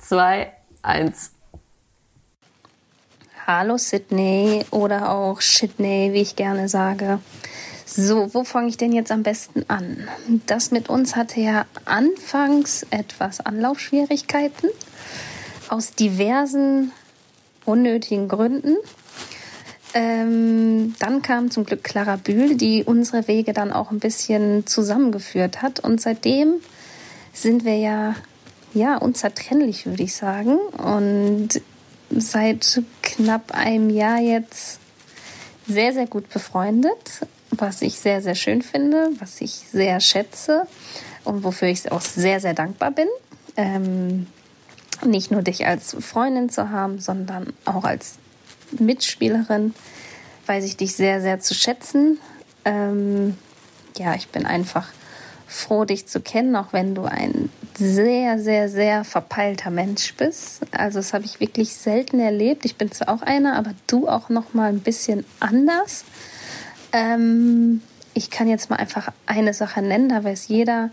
[0.00, 0.52] zwei,
[0.82, 1.32] eins.
[3.46, 7.20] Hallo Sydney oder auch Sydney, wie ich gerne sage.
[7.84, 10.08] So, wo fange ich denn jetzt am besten an?
[10.46, 14.70] Das mit uns hatte ja anfangs etwas Anlaufschwierigkeiten
[15.68, 16.92] aus diversen
[17.64, 18.76] unnötigen Gründen.
[19.94, 25.60] Ähm, dann kam zum Glück Clara Bühl, die unsere Wege dann auch ein bisschen zusammengeführt
[25.60, 25.80] hat.
[25.80, 26.54] Und seitdem
[27.32, 28.14] sind wir ja,
[28.72, 30.56] ja, unzertrennlich, würde ich sagen.
[30.56, 31.60] Und
[32.10, 34.78] seit knapp einem Jahr jetzt
[35.66, 40.66] sehr, sehr gut befreundet, was ich sehr, sehr schön finde, was ich sehr schätze
[41.24, 43.08] und wofür ich auch sehr, sehr dankbar bin.
[43.56, 44.26] Ähm,
[45.04, 48.16] nicht nur dich als Freundin zu haben, sondern auch als
[48.80, 49.74] Mitspielerin
[50.46, 52.18] weiß ich dich sehr, sehr zu schätzen.
[52.64, 53.36] Ähm,
[53.96, 54.88] ja, ich bin einfach
[55.46, 60.62] froh, dich zu kennen, auch wenn du ein sehr, sehr, sehr verpeilter Mensch bist.
[60.72, 62.64] Also das habe ich wirklich selten erlebt.
[62.64, 66.04] Ich bin zwar auch einer, aber du auch noch mal ein bisschen anders.
[66.92, 67.82] Ähm,
[68.14, 70.90] ich kann jetzt mal einfach eine Sache nennen, da weiß jeder,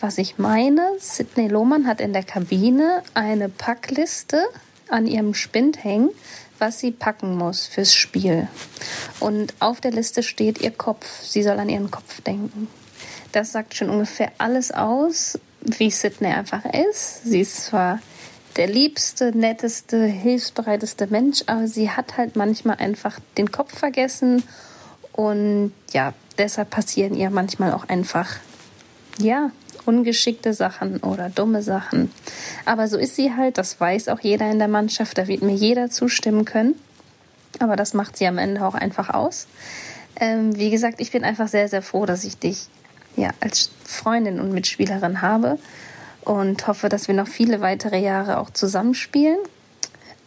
[0.00, 0.82] was ich meine.
[0.98, 4.42] Sidney Lohmann hat in der Kabine eine Packliste
[4.88, 6.10] an ihrem Spind hängen,
[6.58, 8.48] was sie packen muss fürs Spiel.
[9.20, 11.06] Und auf der Liste steht ihr Kopf.
[11.22, 12.68] Sie soll an ihren Kopf denken.
[13.32, 17.24] Das sagt schon ungefähr alles aus, wie Sydney einfach ist.
[17.24, 18.00] Sie ist zwar
[18.56, 24.42] der liebste, netteste, hilfsbereiteste Mensch, aber sie hat halt manchmal einfach den Kopf vergessen
[25.12, 28.36] und ja, deshalb passieren ihr manchmal auch einfach,
[29.18, 29.50] ja,
[29.86, 32.10] ungeschickte Sachen oder dumme Sachen.
[32.64, 35.54] Aber so ist sie halt, das weiß auch jeder in der Mannschaft, da wird mir
[35.54, 36.74] jeder zustimmen können.
[37.58, 39.46] Aber das macht sie am Ende auch einfach aus.
[40.18, 42.68] Ähm, wie gesagt, ich bin einfach sehr, sehr froh, dass ich dich
[43.16, 45.58] ja, als Freundin und Mitspielerin habe
[46.22, 49.38] und hoffe, dass wir noch viele weitere Jahre auch zusammenspielen.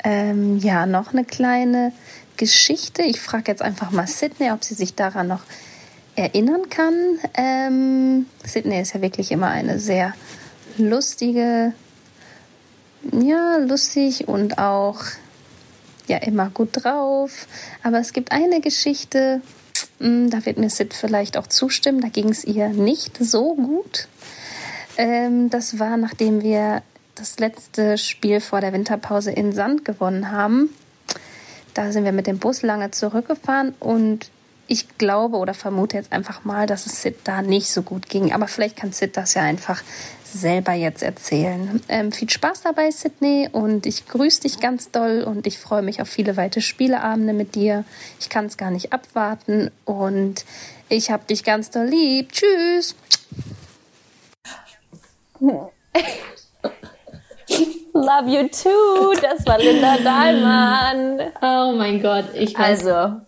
[0.04, 1.92] Ähm, ja, noch eine kleine
[2.38, 3.02] Geschichte.
[3.04, 5.42] Ich frage jetzt einfach mal Sydney, ob sie sich daran noch
[6.20, 7.20] erinnern kann.
[7.34, 10.14] Ähm, Sydney ist ja wirklich immer eine sehr
[10.78, 11.74] lustige,
[13.12, 15.02] ja, lustig und auch
[16.08, 17.48] ja immer gut drauf.
[17.84, 19.42] Aber es gibt eine Geschichte,
[20.00, 24.08] hm, da wird mir Sid vielleicht auch zustimmen, da ging es ihr nicht so gut.
[24.98, 26.84] Ähm, das war, nachdem wir
[27.16, 30.70] das letzte Spiel vor der Winterpause in Sand gewonnen haben.
[31.74, 34.32] Da sind wir mit dem Bus lange zurückgefahren und
[34.70, 38.32] ich glaube oder vermute jetzt einfach mal, dass es Sid da nicht so gut ging.
[38.32, 39.82] Aber vielleicht kann Sid das ja einfach
[40.24, 41.82] selber jetzt erzählen.
[41.90, 46.04] Ähm, viel Spaß dabei, Sydney, und ich grüße dich ganz doll und ich freue mich
[46.04, 47.84] auf viele weitere Spieleabende mit dir.
[48.20, 50.46] Ich kann es gar nicht abwarten und
[50.88, 52.32] ich habe dich ganz doll lieb.
[52.32, 52.96] Tschüss.
[57.94, 59.16] Love you too.
[59.20, 61.22] Das war Linda Dahlmann.
[61.42, 63.20] Oh mein Gott, ich weiß, also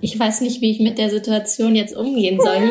[0.00, 2.56] ich weiß nicht, wie ich mit der Situation jetzt umgehen soll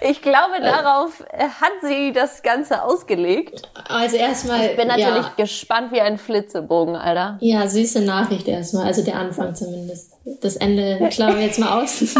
[0.00, 3.62] ich glaube, darauf hat sie das Ganze ausgelegt.
[3.88, 4.66] Also erstmal.
[4.66, 5.32] Ich bin natürlich ja.
[5.36, 7.38] gespannt wie ein Flitzebogen, Alter.
[7.40, 8.86] Ja, süße Nachricht erstmal.
[8.86, 10.12] Also der Anfang zumindest.
[10.40, 12.02] Das Ende klauen wir jetzt mal aus.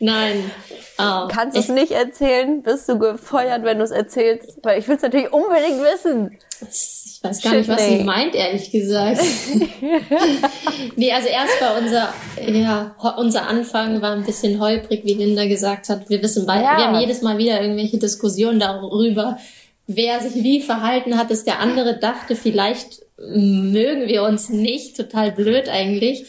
[0.00, 0.50] Nein.
[0.98, 2.62] Oh, Kannst du es nicht erzählen?
[2.62, 4.58] Bist du gefeuert, wenn du es erzählst?
[4.62, 6.38] Weil ich will es natürlich unbedingt wissen.
[7.22, 9.20] Ich weiß gar Shit, nicht, was sie meint, ehrlich gesagt.
[10.96, 12.14] nee, also erst war unser,
[12.50, 16.08] ja, unser Anfang war ein bisschen holprig, wie Linda gesagt hat.
[16.08, 16.78] Wir wissen beide, ja.
[16.78, 19.36] wir haben jedes Mal wieder irgendwelche Diskussionen darüber,
[19.86, 24.96] wer sich wie verhalten hat, dass der andere dachte, vielleicht mögen wir uns nicht.
[24.96, 26.24] Total blöd eigentlich.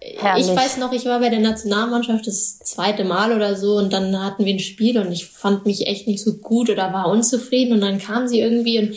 [0.00, 0.46] Herrlich.
[0.46, 4.24] Ich weiß noch, ich war bei der Nationalmannschaft das zweite Mal oder so und dann
[4.24, 7.72] hatten wir ein Spiel und ich fand mich echt nicht so gut oder war unzufrieden
[7.72, 8.94] und dann kam sie irgendwie und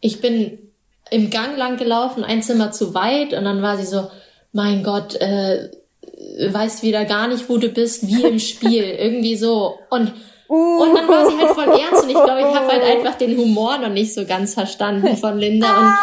[0.00, 0.58] ich bin
[1.10, 4.10] im Gang lang gelaufen, ein Zimmer zu weit und dann war sie so,
[4.52, 5.70] mein Gott, äh,
[6.50, 9.78] weißt wieder gar nicht, wo du bist, wie im Spiel, irgendwie so.
[9.90, 10.12] Und,
[10.48, 10.82] uh.
[10.82, 13.36] und dann war sie halt voll ernst und ich glaube, ich habe halt einfach den
[13.36, 15.94] Humor noch nicht so ganz verstanden von Linda und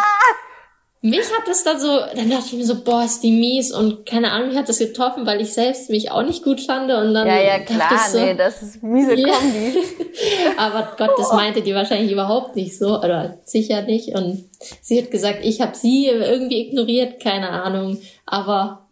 [1.02, 4.06] mich hat das dann so, dann dachte ich mir so, boah, ist die mies und
[4.06, 7.14] keine Ahnung, mich hat das getroffen, weil ich selbst mich auch nicht gut fand und
[7.14, 7.26] dann.
[7.26, 9.28] Ja, ja, klar, so, nee, das ist miese ja.
[9.28, 9.78] Kombi.
[10.56, 14.48] Aber Gott, das meinte die wahrscheinlich überhaupt nicht so, oder sicher nicht und
[14.80, 18.86] sie hat gesagt, ich habe sie irgendwie ignoriert, keine Ahnung, aber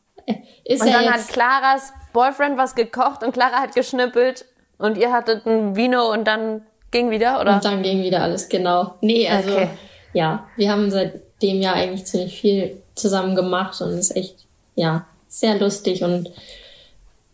[0.64, 1.28] ist und ja dann jetzt...
[1.28, 4.44] hat Claras Boyfriend was gekocht und Clara hat geschnippelt
[4.78, 7.55] und ihr hattet ein Vino und dann ging wieder, oder?
[7.55, 8.94] Und dann ging wieder alles, genau.
[9.00, 9.68] Nee, also, okay.
[10.12, 14.36] ja, wir haben seit dem Jahr eigentlich ziemlich viel zusammen gemacht und ist echt,
[14.74, 16.30] ja, sehr lustig und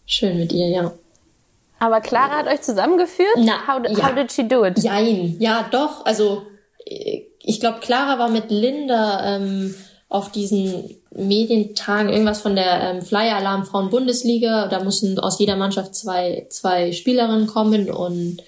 [0.07, 0.93] schön mit ihr, ja.
[1.79, 3.37] Aber Clara hat euch zusammengeführt?
[3.39, 4.09] Na, how, ja.
[4.09, 4.79] how did she do it?
[4.83, 6.05] Jein, ja, doch.
[6.05, 6.43] Also
[6.85, 9.75] ich glaube, Clara war mit Linda ähm,
[10.09, 14.69] auf diesen Medientagen irgendwas von der ähm, Flyer Alarm Frauen Bundesliga.
[14.69, 18.43] Da mussten aus jeder Mannschaft zwei zwei Spielerinnen kommen und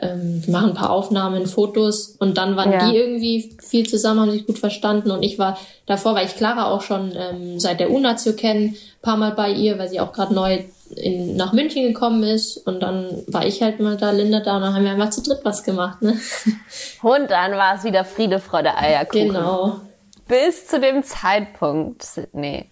[0.00, 2.88] ähm, machen ein paar Aufnahmen, Fotos und dann waren ja.
[2.88, 6.70] die irgendwie viel zusammen, haben sich gut verstanden und ich war, davor war ich Clara
[6.70, 10.32] auch schon ähm, seit der UNAZIO kennen, paar Mal bei ihr, weil sie auch gerade
[10.32, 10.60] neu
[10.96, 14.62] in, nach München gekommen ist und dann war ich halt mal da, Linda da und
[14.62, 16.18] dann haben wir einfach zu dritt was gemacht, ne?
[17.02, 19.28] Und dann war es wieder Friede, Freude, Eierkuchen.
[19.28, 19.80] Genau.
[20.28, 22.66] Bis zu dem Zeitpunkt, Sydney,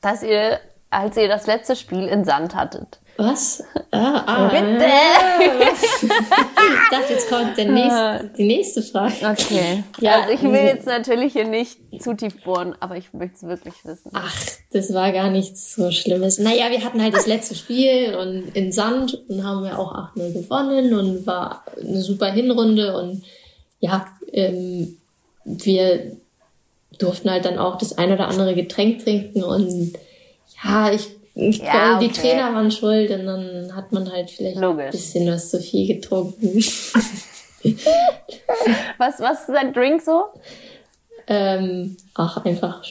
[0.00, 0.60] dass ihr,
[0.90, 3.62] als ihr das letzte Spiel in Sand hattet, was?
[3.90, 4.48] Ah, ah.
[4.48, 4.84] Bitte!
[6.02, 9.14] ich dachte, jetzt kommt der nächste, die nächste Frage.
[9.22, 9.84] Okay.
[10.00, 13.42] Ja, also ich will jetzt natürlich hier nicht zu tief bohren, aber ich möchte es
[13.44, 14.10] wirklich wissen.
[14.12, 14.34] Ach,
[14.72, 16.38] das war gar nichts so Schlimmes.
[16.38, 20.32] Naja, wir hatten halt das letzte Spiel und in Sand und haben wir auch 8-0
[20.32, 23.22] gewonnen und war eine super Hinrunde und
[23.80, 24.98] ja, ähm,
[25.44, 26.12] wir
[26.98, 29.92] durften halt dann auch das ein oder andere Getränk trinken und
[30.62, 32.08] ja, ich ja, okay.
[32.08, 34.86] Die Trainer waren schuld und dann hat man halt vielleicht Logisch.
[34.86, 36.54] ein bisschen was zu viel getrunken.
[38.98, 40.24] was, was ist dein Drink so?
[41.26, 42.82] Ähm, ach, einfach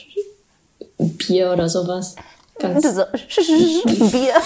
[0.96, 2.14] Bier oder sowas.
[2.60, 3.02] Ganz so,
[4.12, 4.34] Bier.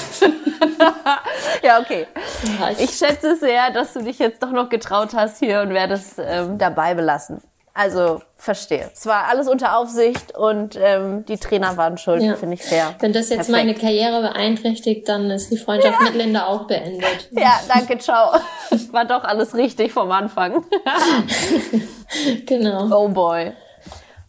[1.63, 2.07] ja, okay.
[2.79, 6.15] Ich schätze sehr, dass du dich jetzt doch noch getraut hast hier und werde es
[6.19, 7.43] ähm, dabei belassen.
[7.81, 8.91] Also verstehe.
[8.93, 12.37] Es war alles unter Aufsicht und ähm, die Trainer waren schuld, ja.
[12.37, 12.95] finde ich fair.
[13.01, 13.57] Wenn das jetzt Perfekt.
[13.57, 16.05] meine Karriere beeinträchtigt, dann ist die Freundschaft ja.
[16.05, 17.31] mit Linda auch beendet.
[17.31, 18.35] Ja, danke, ciao.
[18.93, 20.63] War doch alles richtig vom Anfang.
[22.47, 23.05] genau.
[23.05, 23.53] Oh boy.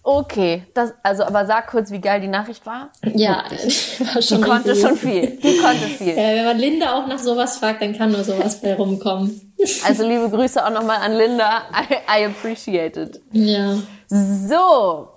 [0.03, 2.89] Okay, das, also aber sag kurz, wie geil die Nachricht war.
[3.03, 3.43] Ja,
[4.13, 5.37] war schon die konnte schon viel.
[5.37, 6.15] Die konnte viel.
[6.15, 9.47] Ja, wenn man Linda auch nach sowas fragt, dann kann nur sowas bei rumkommen.
[9.85, 11.65] Also liebe Grüße auch nochmal an Linda.
[11.71, 13.21] I, I appreciate it.
[13.31, 13.75] Ja.
[14.07, 15.07] So,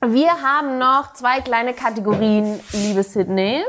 [0.00, 3.62] wir haben noch zwei kleine Kategorien, liebe Sydney.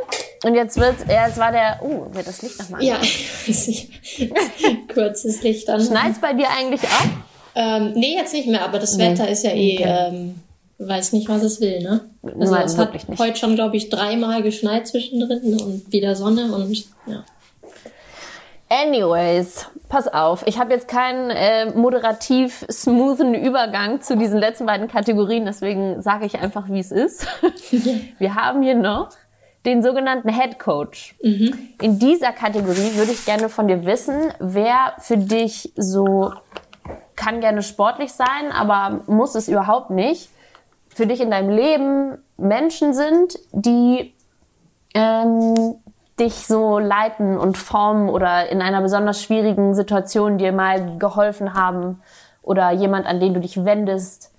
[0.44, 2.98] Und jetzt wird's, ja, es war der, oh, wird das Licht nochmal Ja,
[4.94, 5.82] kurzes Licht an.
[5.82, 7.35] Schneit's bei dir eigentlich auch?
[7.56, 9.10] Ähm, nee, jetzt nicht mehr, aber das nee.
[9.10, 10.10] Wetter ist ja eh, okay.
[10.10, 10.36] ähm,
[10.78, 12.02] weiß nicht, was es will, ne?
[12.24, 13.20] Also Nein, es hat nicht.
[13.20, 17.24] heute schon, glaube ich, dreimal geschneit zwischendrin und wieder Sonne und ja.
[18.68, 24.88] Anyways, pass auf, ich habe jetzt keinen äh, moderativ smoothen Übergang zu diesen letzten beiden
[24.88, 27.28] Kategorien, deswegen sage ich einfach, wie es ist.
[28.20, 29.10] Wir haben hier noch
[29.66, 31.16] den sogenannten Head Coach.
[31.22, 31.58] Mhm.
[31.82, 36.34] In dieser Kategorie würde ich gerne von dir wissen, wer für dich so
[37.16, 40.30] kann gerne sportlich sein, aber muss es überhaupt nicht,
[40.90, 44.14] für dich in deinem Leben Menschen sind, die
[44.94, 45.76] ähm,
[46.20, 52.02] dich so leiten und formen oder in einer besonders schwierigen Situation dir mal geholfen haben
[52.42, 54.32] oder jemand, an den du dich wendest,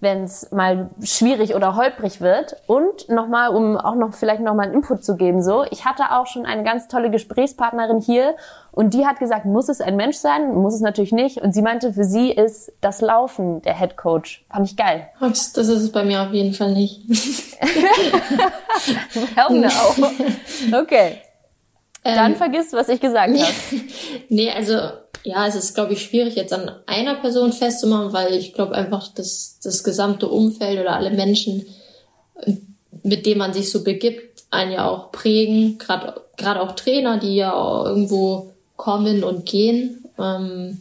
[0.00, 2.56] wenn es mal schwierig oder holprig wird.
[2.66, 6.26] Und nochmal, um auch noch vielleicht nochmal einen Input zu geben, so, ich hatte auch
[6.26, 8.34] schon eine ganz tolle Gesprächspartnerin hier
[8.72, 10.54] und die hat gesagt, muss es ein Mensch sein?
[10.54, 11.38] Muss es natürlich nicht.
[11.38, 14.44] Und sie meinte, für sie ist das Laufen der Head Coach.
[14.50, 15.08] Fand ich geil.
[15.20, 17.02] Das ist es bei mir auf jeden Fall nicht.
[19.34, 19.68] Hell no.
[20.80, 21.18] Okay.
[22.02, 23.52] Dann ähm, vergiss, was ich gesagt habe.
[24.28, 24.74] nee, also
[25.22, 29.08] ja, es ist, glaube ich, schwierig, jetzt an einer Person festzumachen, weil ich glaube einfach,
[29.08, 31.66] dass das gesamte Umfeld oder alle Menschen,
[33.02, 35.78] mit denen man sich so begibt, einen ja auch prägen.
[35.78, 40.04] Gerade gerade auch Trainer, die ja auch irgendwo kommen und gehen.
[40.18, 40.80] Ähm,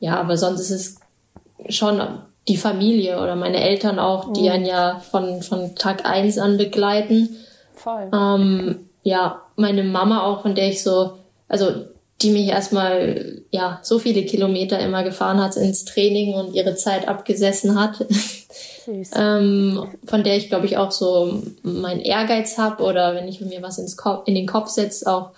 [0.00, 2.00] ja, aber sonst ist es schon
[2.48, 4.48] die Familie oder meine Eltern auch, die mhm.
[4.48, 7.36] einen ja von, von Tag eins an begleiten.
[7.74, 8.10] Voll.
[8.12, 11.84] Ähm, ja, meine Mama auch, von der ich so, also
[12.20, 17.06] die mich erstmal ja so viele Kilometer immer gefahren hat ins Training und ihre Zeit
[17.06, 18.04] abgesessen hat.
[18.84, 19.10] Süß.
[19.16, 23.62] ähm, von der ich glaube ich auch so meinen Ehrgeiz habe oder wenn ich mir
[23.62, 25.30] was ins Kopf, in den Kopf setze, auch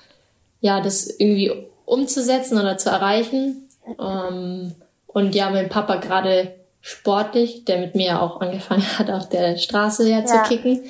[0.61, 1.53] ja das irgendwie
[1.85, 3.68] umzusetzen oder zu erreichen.
[3.99, 4.72] Ähm,
[5.07, 10.09] und ja, mein Papa gerade sportlich, der mit mir auch angefangen hat, auf der Straße
[10.09, 10.24] ja.
[10.24, 10.81] zu kicken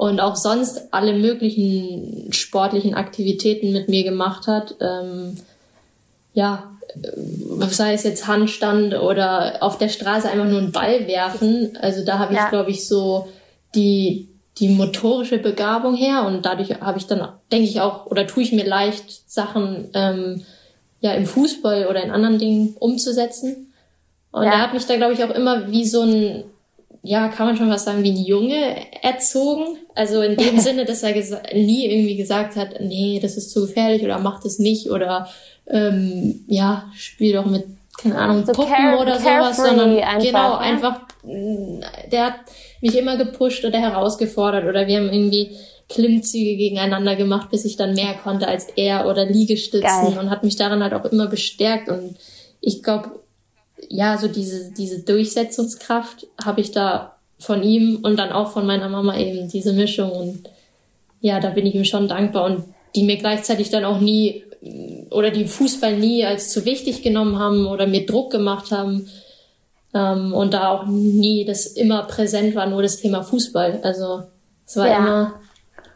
[0.00, 4.76] und auch sonst alle möglichen sportlichen Aktivitäten mit mir gemacht hat.
[4.80, 5.36] Ähm,
[6.32, 6.70] ja,
[7.02, 11.76] äh, sei es jetzt Handstand oder auf der Straße einfach nur einen Ball werfen.
[11.82, 12.48] Also da habe ich, ja.
[12.48, 13.28] glaube ich, so
[13.74, 18.42] die, die motorische Begabung her und dadurch habe ich dann, denke ich auch, oder tue
[18.42, 20.46] ich mir leicht, Sachen ähm,
[21.02, 23.74] ja im Fußball oder in anderen Dingen umzusetzen.
[24.32, 24.52] Und ja.
[24.52, 26.44] er hat mich da, glaube ich, auch immer wie so ein
[27.02, 29.78] ja, kann man schon was sagen, wie ein Junge erzogen.
[29.94, 31.14] Also in dem Sinne, dass er
[31.54, 35.28] nie irgendwie gesagt hat, nee, das ist zu gefährlich oder mach das nicht oder
[35.66, 37.64] ähm, ja, spiel doch mit,
[37.98, 40.58] keine Ahnung, so Puppen care, oder sowas, sondern einfach, genau, ja?
[40.58, 41.00] einfach,
[42.10, 42.34] der hat
[42.80, 45.56] mich immer gepusht oder herausgefordert oder wir haben irgendwie
[45.88, 50.18] Klimmzüge gegeneinander gemacht, bis ich dann mehr konnte als er oder Liegestützen Geil.
[50.18, 52.16] und hat mich daran halt auch immer bestärkt und
[52.60, 53.10] ich glaube,
[53.88, 58.88] ja, so diese, diese Durchsetzungskraft habe ich da von ihm und dann auch von meiner
[58.88, 60.10] Mama eben, diese Mischung.
[60.10, 60.48] Und
[61.20, 62.64] ja, da bin ich ihm schon dankbar und
[62.94, 64.44] die mir gleichzeitig dann auch nie
[65.10, 69.08] oder die Fußball nie als zu wichtig genommen haben oder mir Druck gemacht haben.
[69.94, 73.80] Ähm, und da auch nie das immer präsent war, nur das Thema Fußball.
[73.82, 74.24] Also
[74.66, 74.98] es war ja.
[74.98, 75.39] immer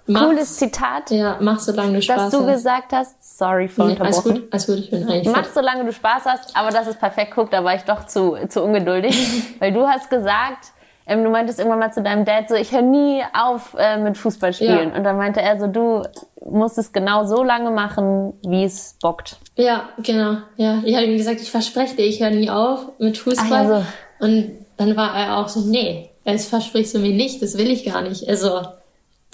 [0.06, 1.10] Mach, Cooles Zitat.
[1.10, 2.34] Ja, mach solange du Spaß hast.
[2.34, 4.30] Dass du gesagt hast, sorry für nee, unterbrochen.
[4.30, 6.98] Alles gut, alles gut, ich bin eigentlich Mach solange du Spaß hast, aber das ist
[6.98, 7.32] perfekt.
[7.34, 9.56] Guck, da war ich doch zu, zu ungeduldig.
[9.60, 10.72] weil du hast gesagt,
[11.06, 14.18] ähm, du meintest irgendwann mal zu deinem Dad so, ich höre nie auf äh, mit
[14.18, 14.90] Fußball spielen.
[14.90, 14.96] Ja.
[14.96, 16.02] Und dann meinte er so, du
[16.44, 19.36] musst es genau so lange machen, wie es bockt.
[19.56, 20.38] Ja, genau.
[20.56, 23.52] Ja, ich habe ihm gesagt, ich verspreche dir, ich höre nie auf mit Fußball.
[23.52, 23.86] Also.
[24.20, 27.84] Und dann war er auch so, nee, das versprichst du mir nicht, das will ich
[27.84, 28.28] gar nicht.
[28.28, 28.62] Also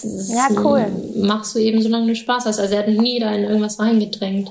[0.03, 0.87] das ja, cool.
[1.17, 2.59] Machst du eben, solange du Spaß hast.
[2.59, 4.51] Also er hat nie da in irgendwas reingedrängt.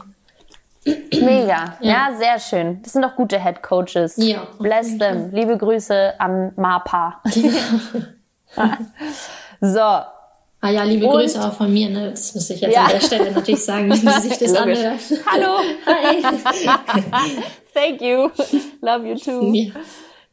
[0.85, 1.77] Mega.
[1.81, 2.09] Ja.
[2.09, 2.09] ja.
[2.17, 2.81] sehr schön.
[2.83, 4.15] Das sind doch gute Head Coaches.
[4.17, 4.47] Ja.
[4.59, 5.31] Bless them.
[5.31, 7.21] Liebe Grüße an Mapa.
[9.61, 9.79] so.
[10.61, 11.13] Ah ja, liebe Und?
[11.13, 12.11] Grüße auch von mir, ne?
[12.11, 12.83] Das muss ich jetzt ja.
[12.83, 14.99] an der Stelle natürlich sagen, wenn Sie sich das anhören.
[15.25, 15.57] Hallo.
[15.85, 16.21] Hi.
[17.73, 18.29] Thank you.
[18.81, 19.53] Love you too.
[19.53, 19.71] Ja.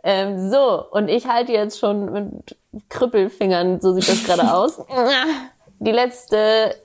[0.08, 2.56] Ähm, so, und ich halte jetzt schon mit
[2.88, 4.78] Krüppelfingern, so sieht das gerade aus.
[5.80, 6.76] Die letzte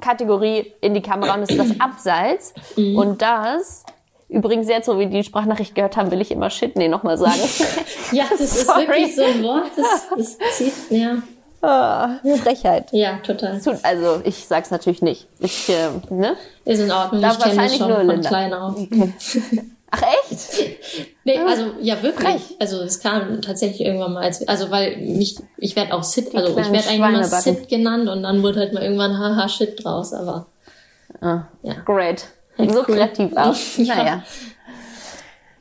[0.00, 2.54] Kategorie in die Kamera und ist das Abseits.
[2.76, 2.96] Mhm.
[2.96, 3.84] Und das,
[4.28, 7.40] übrigens jetzt, so wie die Sprachnachricht gehört haben, will ich immer Shit, nee, nochmal sagen.
[8.12, 11.16] ja, das ist wirklich so ein Wort, das, das zieht, ja.
[11.62, 12.92] Oh, Frechheit.
[12.92, 13.60] Ja, total.
[13.82, 15.26] Also ich sag's natürlich nicht.
[15.40, 16.36] Ich, äh, ne?
[16.64, 17.22] Ist in Ordnung.
[17.22, 18.28] Darf ich wahrscheinlich schon nur von Linda.
[18.28, 18.76] klein auf.
[18.76, 19.12] Okay.
[19.94, 20.78] Ach echt?
[21.24, 22.28] nee, also ja wirklich.
[22.28, 22.56] Frech.
[22.58, 26.48] Also es kam tatsächlich irgendwann mal als also weil mich ich werde auch Sit, also
[26.58, 30.12] ich werde eigentlich mal Sit genannt und dann wurde halt mal irgendwann haha Shit draus,
[30.12, 30.46] aber
[31.20, 31.74] ah, ja.
[31.84, 32.26] Great.
[32.56, 32.82] So cool.
[32.84, 33.56] kreativ auch.
[33.76, 33.94] ja.
[33.94, 34.22] Naja.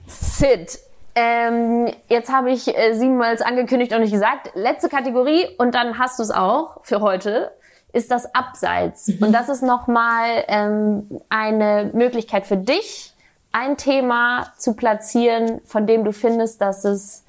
[0.08, 0.80] Sit.
[1.16, 4.50] Ähm, jetzt habe ich äh, siebenmal angekündigt und nicht gesagt.
[4.56, 7.52] Letzte Kategorie und dann hast du es auch für heute
[7.94, 9.08] ist das Abseits.
[9.08, 9.18] Mhm.
[9.22, 13.13] Und das ist nochmal ähm, eine Möglichkeit für dich,
[13.54, 17.24] ein Thema zu platzieren, von dem du findest, dass es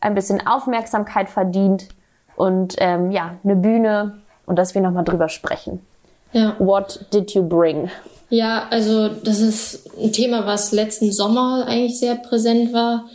[0.00, 1.88] ein bisschen Aufmerksamkeit verdient
[2.36, 5.84] und ähm, ja, eine Bühne und dass wir nochmal drüber sprechen.
[6.32, 6.56] Ja.
[6.58, 7.90] What did you bring?
[8.30, 13.06] Ja, also das ist ein Thema, was letzten Sommer eigentlich sehr präsent war.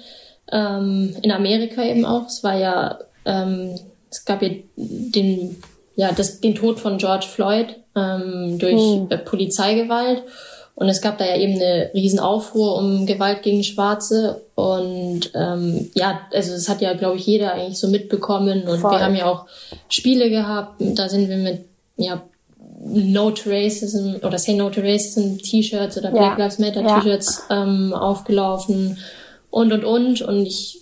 [0.51, 2.27] Ähm, in Amerika eben auch.
[2.27, 3.75] Es war ja, ähm,
[4.09, 5.61] es gab ja den,
[5.95, 9.09] ja, das, den Tod von George Floyd ähm, durch hm.
[9.25, 10.23] Polizeigewalt.
[10.79, 14.41] Und es gab da ja eben eine Riesenaufruhr um Gewalt gegen Schwarze.
[14.55, 18.63] Und ähm, ja, also das hat ja, glaube ich, jeder eigentlich so mitbekommen.
[18.63, 18.91] Und Voll.
[18.91, 19.45] wir haben ja auch
[19.89, 20.75] Spiele gehabt.
[20.79, 21.65] Da sind wir mit
[21.97, 22.21] ja,
[22.81, 26.45] No to Racism oder Say No to Racism T-Shirts oder Black ja.
[26.45, 27.63] Lives Matter T-Shirts ja.
[27.63, 28.97] ähm, aufgelaufen
[29.49, 30.21] und und und.
[30.21, 30.77] Und ich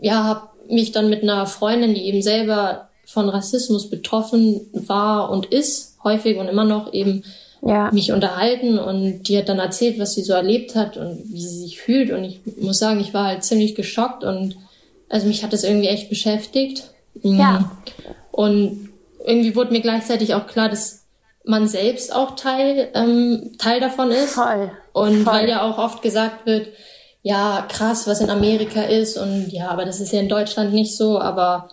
[0.00, 5.46] ja, habe mich dann mit einer Freundin, die eben selber von Rassismus betroffen war und
[5.46, 7.22] ist, häufig und immer noch eben
[7.62, 7.90] ja.
[7.92, 11.60] mich unterhalten und die hat dann erzählt, was sie so erlebt hat und wie sie
[11.60, 12.10] sich fühlt.
[12.10, 14.56] Und ich muss sagen, ich war halt ziemlich geschockt und
[15.08, 16.90] also mich hat das irgendwie echt beschäftigt.
[17.22, 17.38] Mhm.
[17.38, 17.70] Ja.
[18.30, 18.90] Und
[19.24, 21.04] irgendwie wurde mir gleichzeitig auch klar, dass
[21.44, 24.34] man selbst auch Teil, ähm, Teil davon ist.
[24.34, 24.70] Voll.
[24.92, 25.32] Und Voll.
[25.32, 26.68] weil ja auch oft gesagt wird,
[27.22, 30.96] ja, krass, was in Amerika ist und ja, aber das ist ja in Deutschland nicht
[30.96, 31.70] so, aber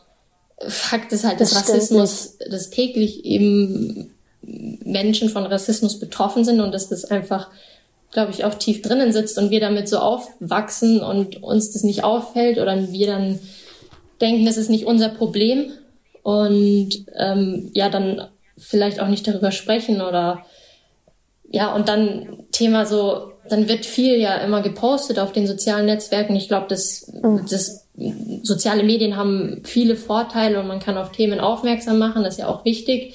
[0.68, 6.74] Fakt ist halt, dass das Rassismus, dass täglich eben Menschen von Rassismus betroffen sind und
[6.74, 7.50] dass das einfach,
[8.12, 12.04] glaube ich, auch tief drinnen sitzt und wir damit so aufwachsen und uns das nicht
[12.04, 13.40] auffällt oder wir dann
[14.22, 15.72] denken, das ist nicht unser Problem
[16.22, 18.28] und ähm, ja, dann
[18.58, 20.46] vielleicht auch nicht darüber sprechen oder
[21.52, 26.36] ja, und dann Thema so, dann wird viel ja immer gepostet auf den sozialen Netzwerken.
[26.36, 27.46] Ich glaube, das, mhm.
[27.50, 27.86] das
[28.42, 32.48] soziale Medien haben viele Vorteile und man kann auf Themen aufmerksam machen, das ist ja
[32.48, 33.14] auch wichtig.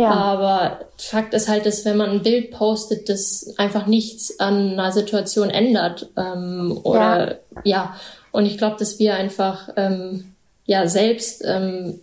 [0.00, 0.10] Ja.
[0.12, 4.92] Aber Fakt ist halt, dass wenn man ein Bild postet, das einfach nichts an einer
[4.92, 6.08] Situation ändert.
[6.16, 7.62] Ähm, oder ja.
[7.64, 7.96] ja.
[8.32, 10.32] Und ich glaube, dass wir einfach ähm,
[10.64, 12.00] ja selbst ähm,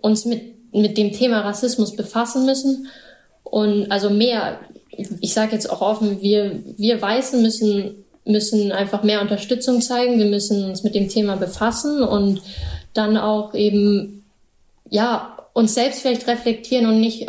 [0.00, 2.88] uns mit, mit dem Thema Rassismus befassen müssen.
[3.44, 4.58] Und also mehr,
[5.20, 10.18] ich sage jetzt auch offen, wir, wir Weißen müssen, müssen einfach mehr Unterstützung zeigen.
[10.18, 12.42] Wir müssen uns mit dem Thema befassen und
[12.94, 14.24] dann auch eben,
[14.90, 17.28] ja, uns selbst vielleicht reflektieren und nicht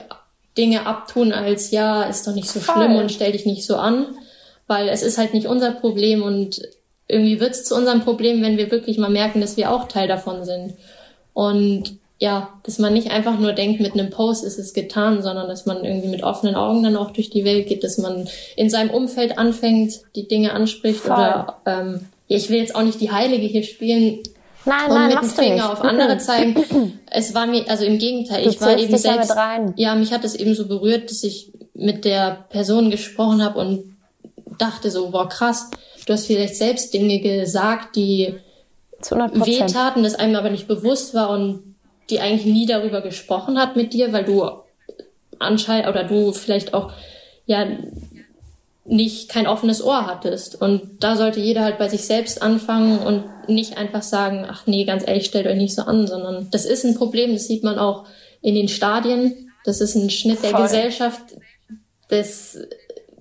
[0.57, 3.03] Dinge abtun als, ja, ist doch nicht so schlimm Voll.
[3.03, 4.05] und stell dich nicht so an,
[4.67, 6.61] weil es ist halt nicht unser Problem und
[7.07, 10.09] irgendwie wird es zu unserem Problem, wenn wir wirklich mal merken, dass wir auch Teil
[10.09, 10.73] davon sind.
[11.31, 15.47] Und ja, dass man nicht einfach nur denkt, mit einem Post ist es getan, sondern
[15.47, 18.69] dass man irgendwie mit offenen Augen dann auch durch die Welt geht, dass man in
[18.69, 21.13] seinem Umfeld anfängt, die Dinge anspricht Voll.
[21.13, 24.19] oder ähm, ich will jetzt auch nicht die Heilige hier spielen,
[24.67, 26.99] Nein, und nein, mit dem Finger auf andere zeigen.
[27.09, 29.33] Es war mir, also im Gegenteil, du ich war eben selbst,
[29.77, 33.97] ja, mich hat es eben so berührt, dass ich mit der Person gesprochen habe und
[34.57, 35.69] dachte so, boah, krass,
[36.05, 38.35] du hast vielleicht selbst Dinge gesagt, die
[39.09, 41.75] wehtaten, das einem aber nicht bewusst war und
[42.09, 44.49] die eigentlich nie darüber gesprochen hat mit dir, weil du
[45.39, 46.91] anscheinend oder du vielleicht auch
[47.45, 47.65] ja
[48.87, 50.59] nicht kein offenes Ohr hattest.
[50.59, 54.85] Und da sollte jeder halt bei sich selbst anfangen und nicht einfach sagen, ach nee,
[54.85, 57.77] ganz ehrlich, stellt euch nicht so an, sondern das ist ein Problem, das sieht man
[57.77, 58.05] auch
[58.41, 59.51] in den Stadien.
[59.65, 60.63] Das ist ein Schnitt der Voll.
[60.63, 61.21] Gesellschaft.
[62.07, 62.57] Das,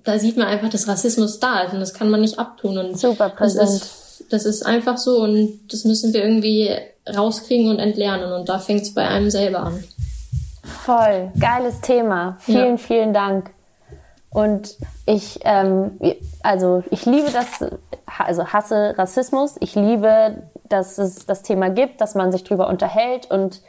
[0.05, 2.77] da sieht man einfach, dass Rassismus da ist und das kann man nicht abtun.
[2.77, 3.61] Und Super präsent.
[3.61, 6.69] Das ist, das ist einfach so und das müssen wir irgendwie
[7.13, 8.31] rauskriegen und entlernen.
[8.31, 9.83] Und da fängt es bei einem selber an.
[10.63, 11.31] Voll.
[11.37, 12.37] Geiles Thema.
[12.39, 12.77] Vielen, ja.
[12.77, 13.51] vielen Dank.
[14.29, 14.75] Und
[15.05, 15.99] ich, ähm,
[16.43, 17.63] also ich liebe das,
[18.05, 19.55] also hasse Rassismus.
[19.59, 23.61] Ich liebe, dass es das Thema gibt, dass man sich drüber unterhält und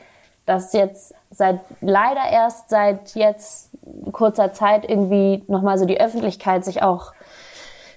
[0.46, 3.70] dass jetzt seit leider erst seit jetzt
[4.12, 7.12] kurzer Zeit irgendwie nochmal so die Öffentlichkeit sich auch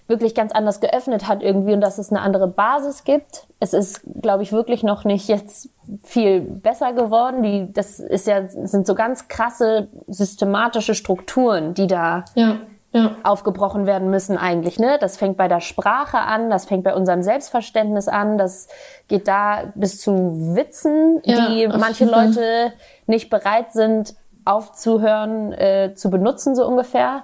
[0.08, 3.46] wirklich ganz anders geöffnet hat irgendwie und dass es eine andere Basis gibt.
[3.60, 5.70] Es ist, glaube ich, wirklich noch nicht jetzt
[6.04, 7.44] viel besser geworden.
[7.44, 12.58] Die, das ist ja, sind so ganz krasse systematische Strukturen, die da ja
[12.94, 13.16] ja.
[13.24, 14.80] aufgebrochen werden müssen eigentlich.
[14.80, 14.98] Ne?
[15.00, 18.68] Das fängt bei der Sprache an, das fängt bei unserem Selbstverständnis an, das
[19.08, 22.74] geht da bis zu Witzen, ja, die manche Leute
[23.08, 27.24] nicht bereit sind aufzuhören, äh, zu benutzen, so ungefähr.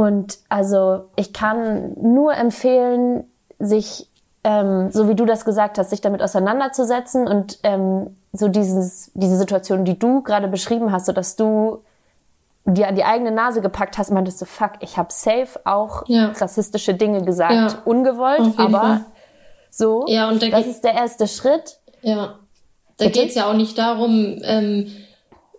[0.00, 3.24] Und also ich kann nur empfehlen,
[3.58, 4.08] sich,
[4.44, 9.36] ähm, so wie du das gesagt hast, sich damit auseinanderzusetzen und ähm, so dieses, diese
[9.36, 11.82] Situation, die du gerade beschrieben hast, so dass du
[12.64, 16.28] dir an die eigene Nase gepackt hast, meintest du, fuck, ich habe safe auch ja.
[16.30, 17.82] rassistische Dinge gesagt, ja.
[17.84, 19.04] ungewollt, aber Fall.
[19.70, 20.06] so.
[20.08, 21.76] Ja, und da das ist der erste Schritt.
[22.00, 22.38] Ja,
[22.96, 24.86] da geht es ja auch nicht darum, ähm,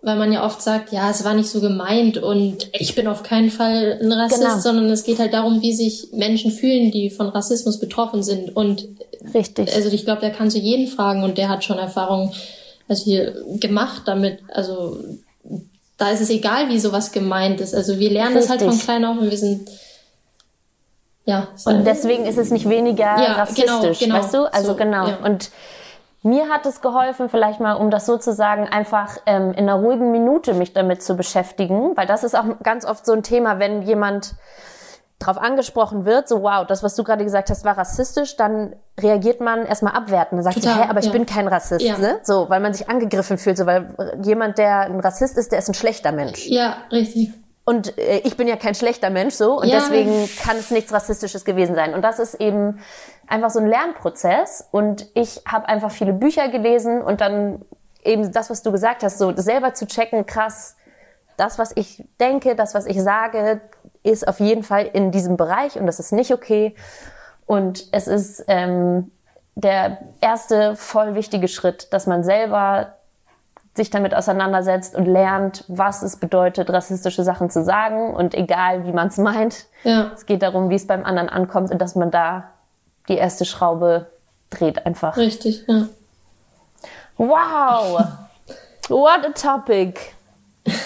[0.02, 3.22] weil man ja oft sagt, ja, es war nicht so gemeint und ich bin auf
[3.22, 4.58] keinen Fall ein Rassist, genau.
[4.58, 8.54] sondern es geht halt darum, wie sich Menschen fühlen, die von Rassismus betroffen sind.
[8.54, 8.88] Und
[9.32, 9.72] richtig.
[9.72, 12.32] Also ich glaube, der kann zu jeden fragen und der hat schon Erfahrungen
[12.88, 14.40] also hier gemacht damit.
[14.52, 14.98] Also
[15.98, 17.74] da ist es egal, wie sowas gemeint ist.
[17.74, 18.56] Also wir lernen Richtig.
[18.56, 19.70] das halt von klein auf und wir sind
[21.24, 21.46] ja.
[21.64, 24.52] Und deswegen ist es nicht weniger ja, rassistisch, genau, genau, weißt du?
[24.52, 25.06] Also so, genau.
[25.06, 25.18] Ja.
[25.24, 25.50] Und
[26.22, 29.74] mir hat es geholfen, vielleicht mal, um das so zu sagen, einfach ähm, in einer
[29.74, 33.58] ruhigen Minute mich damit zu beschäftigen, weil das ist auch ganz oft so ein Thema,
[33.58, 34.34] wenn jemand
[35.18, 39.40] drauf angesprochen wird, so wow, das, was du gerade gesagt hast, war rassistisch, dann reagiert
[39.40, 41.12] man erstmal abwertend und sagt, Total, hä, aber ich ja.
[41.12, 41.96] bin kein Rassist, ja.
[41.98, 42.18] ne?
[42.22, 45.68] So, weil man sich angegriffen fühlt, so, weil jemand, der ein Rassist ist, der ist
[45.68, 46.46] ein schlechter Mensch.
[46.46, 47.32] Ja, richtig.
[47.72, 49.78] Und äh, ich bin ja kein schlechter Mensch, so, und ja.
[49.78, 51.94] deswegen kann es nichts Rassistisches gewesen sein.
[51.94, 52.80] Und das ist eben
[53.26, 54.68] einfach so ein Lernprozess.
[54.70, 57.62] Und ich habe einfach viele Bücher gelesen und dann
[58.04, 60.76] eben das, was du gesagt hast, so selber zu checken, krass,
[61.38, 63.62] das, was ich denke, das, was ich sage,
[64.02, 66.74] ist auf jeden Fall in diesem Bereich und das ist nicht okay.
[67.46, 69.12] Und es ist ähm,
[69.54, 72.96] der erste voll wichtige Schritt, dass man selber
[73.74, 78.92] sich damit auseinandersetzt und lernt, was es bedeutet, rassistische Sachen zu sagen und egal, wie
[78.92, 79.66] man es meint.
[79.84, 80.10] Ja.
[80.14, 82.44] Es geht darum, wie es beim anderen ankommt und dass man da
[83.08, 84.06] die erste Schraube
[84.50, 85.16] dreht einfach.
[85.16, 85.86] Richtig, ja.
[87.16, 88.04] Wow!
[88.88, 89.98] What a topic!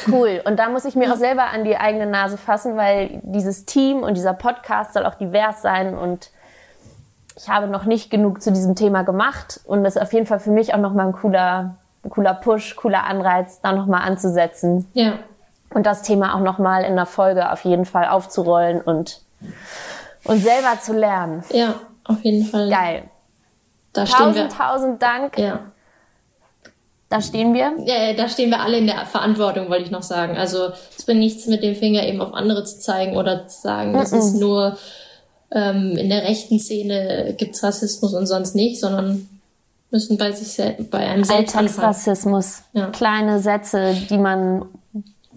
[0.08, 0.40] Cool.
[0.44, 4.02] Und da muss ich mir auch selber an die eigene Nase fassen, weil dieses Team
[4.02, 6.30] und dieser Podcast soll auch divers sein und
[7.36, 10.40] ich habe noch nicht genug zu diesem Thema gemacht und das ist auf jeden Fall
[10.40, 14.88] für mich auch nochmal ein cooler, ein cooler Push, cooler Anreiz, da nochmal anzusetzen.
[14.94, 15.18] Ja.
[15.70, 19.20] Und das Thema auch nochmal in der Folge auf jeden Fall aufzurollen und,
[20.24, 21.44] und selber zu lernen.
[21.50, 21.74] Ja,
[22.04, 22.70] auf jeden Fall.
[22.70, 23.02] Geil.
[23.92, 25.38] Da tausend, tausend Dank.
[25.38, 25.60] Ja.
[27.08, 27.72] Da stehen wir?
[27.84, 30.36] Ja, da stehen wir alle in der Verantwortung, wollte ich noch sagen.
[30.36, 33.92] Also es bringt nichts mit dem Finger eben auf andere zu zeigen oder zu sagen,
[33.92, 34.18] das mm -mm.
[34.18, 34.76] ist nur
[35.52, 39.28] ähm, in der rechten Szene gibt's Rassismus und sonst nicht, sondern
[39.96, 42.62] müssen bei sich bei einem selbst Alltagsrassismus.
[42.72, 42.88] Ja.
[42.88, 44.66] Kleine Sätze, die man,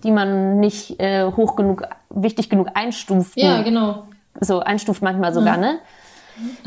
[0.03, 3.37] die man nicht äh, hoch genug, wichtig genug einstuft.
[3.37, 4.03] Ja, genau.
[4.41, 5.61] So einstuft manchmal sogar, ja.
[5.61, 5.79] ne?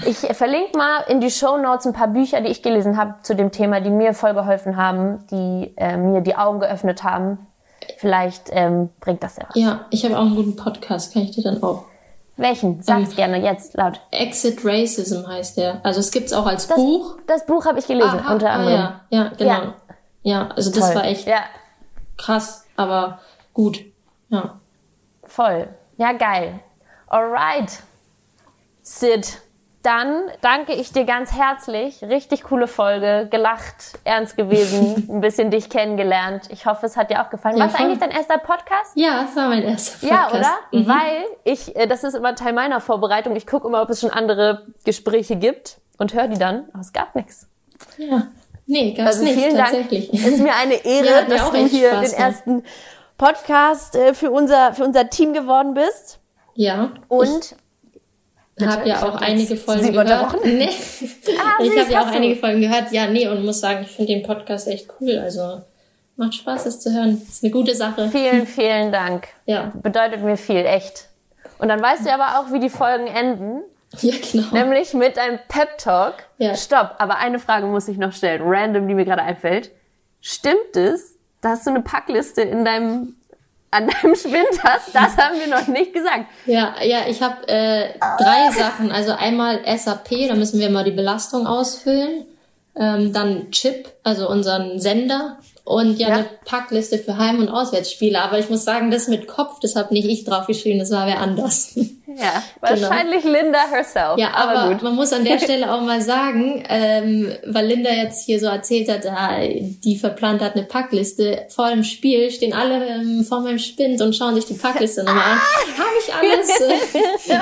[0.07, 3.34] Ich verlinke mal in die Show Notes ein paar Bücher, die ich gelesen habe zu
[3.34, 7.38] dem Thema, die mir voll geholfen haben, die äh, mir die Augen geöffnet haben.
[7.99, 9.57] Vielleicht ähm, bringt das ja was.
[9.57, 11.84] Ja, ich habe auch einen guten Podcast, kann ich dir dann auch.
[12.36, 12.82] Welchen?
[12.82, 14.00] Sag's ähm, gerne jetzt laut.
[14.10, 15.80] Exit Racism heißt der.
[15.84, 17.18] Also es gibt's auch als das, Buch.
[17.26, 18.80] Das Buch habe ich gelesen, Aha, unter ah, anderem.
[18.80, 19.52] Ah, ja, ja, genau.
[19.52, 19.74] Ja,
[20.22, 20.94] ja also das Toll.
[20.96, 21.44] war echt ja.
[22.16, 23.20] krass, aber
[23.52, 23.80] gut.
[24.30, 24.58] Ja.
[25.24, 25.68] Voll.
[25.98, 26.60] Ja, geil.
[27.06, 27.82] Alright.
[28.82, 29.41] Sid.
[29.82, 32.02] Dann danke ich dir ganz herzlich.
[32.02, 33.26] Richtig coole Folge.
[33.30, 36.48] Gelacht, ernst gewesen, ein bisschen dich kennengelernt.
[36.50, 37.56] Ich hoffe, es hat dir auch gefallen.
[37.56, 38.92] Ja, war es eigentlich dein erster Podcast?
[38.94, 40.32] Ja, es war mein erster Podcast.
[40.32, 40.54] Ja, oder?
[40.70, 40.88] Mhm.
[40.88, 43.34] Weil ich, äh, das ist immer Teil meiner Vorbereitung.
[43.34, 46.66] Ich gucke immer, ob es schon andere Gespräche gibt und höre die dann.
[46.72, 47.48] Aber es gab nichts.
[47.98, 48.28] Ja.
[48.66, 49.90] Nee, gab also nicht, vielen Dank.
[49.90, 52.62] Es ist mir eine Ehre, ja, dass du hier Spaß den ersten
[53.18, 56.20] Podcast äh, für unser, für unser Team geworden bist.
[56.54, 56.92] Ja.
[57.08, 57.56] Und
[58.61, 60.44] habe ja auch einige Folgen Sie gehört.
[60.44, 60.68] Nee.
[61.38, 62.16] Ah, ich habe ja auch du.
[62.16, 62.92] einige Folgen gehört.
[62.92, 65.18] Ja, nee, und muss sagen, ich finde den Podcast echt cool.
[65.18, 65.62] Also
[66.16, 67.20] macht Spaß, es zu hören.
[67.26, 68.09] Ist eine gute Sache.
[68.11, 69.28] Vielen, vielen Dank.
[69.46, 69.72] Ja.
[69.82, 71.09] Bedeutet mir viel, echt.
[71.59, 73.62] Und dann weißt du aber auch, wie die Folgen enden.
[74.00, 74.46] Ja, genau.
[74.53, 76.14] Nämlich mit einem Pep Talk.
[76.38, 76.55] Ja.
[76.55, 79.70] Stopp, aber eine Frage muss ich noch stellen, random, die mir gerade einfällt.
[80.20, 83.16] Stimmt es, dass du eine Packliste in deinem
[83.72, 86.26] an deinem Spind hast, das haben wir noch nicht gesagt.
[86.46, 88.92] Ja, ja, ich habe äh, drei Sachen.
[88.92, 92.26] Also einmal SAP, da müssen wir mal die Belastung ausfüllen.
[92.74, 95.38] Ähm, dann Chip, also unseren Sender.
[95.64, 98.20] Und ja, ja, eine Packliste für Heim- und Auswärtsspiele.
[98.20, 101.20] Aber ich muss sagen, das mit Kopf, das habe nicht ich draufgeschrieben, das war wer
[101.20, 101.78] anders.
[102.14, 102.82] Ja, genau.
[102.82, 103.38] wahrscheinlich genau.
[103.38, 104.18] Linda herself.
[104.18, 104.82] Ja, aber, aber gut.
[104.82, 108.90] man muss an der Stelle auch mal sagen, ähm, weil Linda jetzt hier so erzählt
[108.90, 111.46] hat, ah, die verplant hat eine Packliste.
[111.48, 115.24] Vor dem Spiel stehen alle ähm, vor meinem Spind und schauen sich die Packliste nochmal
[115.24, 115.40] an.
[115.78, 117.40] Habe ich alles?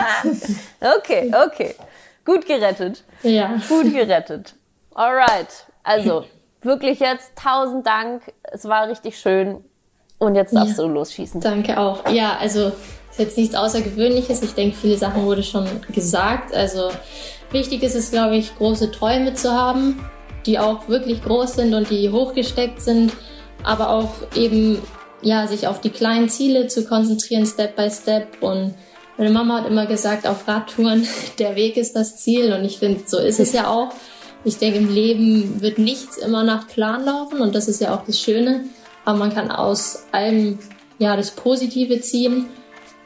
[0.99, 1.75] okay, okay.
[2.25, 3.03] Gut gerettet.
[3.25, 3.61] Ja.
[3.69, 4.55] Gut gerettet.
[4.95, 5.67] Alright.
[5.83, 6.25] Also,
[6.63, 8.23] wirklich jetzt tausend Dank.
[8.43, 9.65] Es war richtig schön.
[10.19, 10.85] Und jetzt darfst ja.
[10.85, 11.41] du losschießen.
[11.41, 12.07] Danke auch.
[12.11, 12.73] Ja, also
[13.11, 14.43] ist jetzt nichts Außergewöhnliches.
[14.43, 16.55] Ich denke, viele Sachen wurde schon gesagt.
[16.55, 16.91] Also
[17.51, 20.05] wichtig ist es, glaube ich, große Träume zu haben,
[20.45, 23.13] die auch wirklich groß sind und die hochgesteckt sind,
[23.65, 24.81] aber auch eben
[25.23, 28.43] ja sich auf die kleinen Ziele zu konzentrieren, Step by Step.
[28.43, 28.75] Und
[29.17, 31.07] meine Mama hat immer gesagt, auf Radtouren
[31.39, 32.53] der Weg ist das Ziel.
[32.53, 33.89] Und ich finde, so ist es ja auch.
[34.45, 38.05] Ich denke, im Leben wird nichts immer nach Plan laufen und das ist ja auch
[38.07, 38.65] das Schöne.
[39.05, 40.59] Aber man kann aus allem
[40.99, 42.47] ja das Positive ziehen.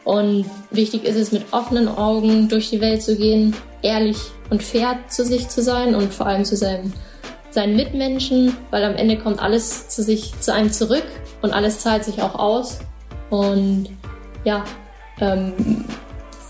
[0.04, 4.18] Und wichtig ist es, mit offenen Augen durch die Welt zu gehen, ehrlich
[4.50, 6.92] und fair zu sich zu sein und vor allem zu seinem,
[7.50, 11.06] seinen Mitmenschen, weil am Ende kommt alles zu sich, zu einem zurück
[11.40, 12.80] und alles zahlt sich auch aus.
[13.30, 13.88] Und
[14.44, 14.64] ja,
[15.20, 15.54] ähm,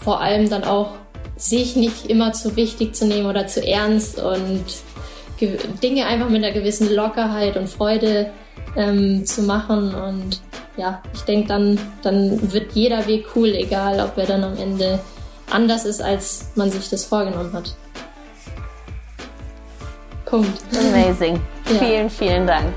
[0.00, 0.96] vor allem dann auch
[1.36, 4.64] sich nicht immer zu wichtig zu nehmen oder zu ernst und
[5.82, 8.30] Dinge einfach mit einer gewissen Lockerheit und Freude
[8.76, 9.94] ähm, zu machen.
[9.94, 10.40] Und
[10.76, 15.00] ja, ich denke, dann, dann wird jeder Weg cool, egal ob er dann am Ende
[15.50, 17.74] anders ist, als man sich das vorgenommen hat.
[20.24, 20.62] Punkt.
[20.76, 21.40] Amazing.
[21.70, 21.78] Ja.
[21.78, 22.72] Vielen, vielen Dank.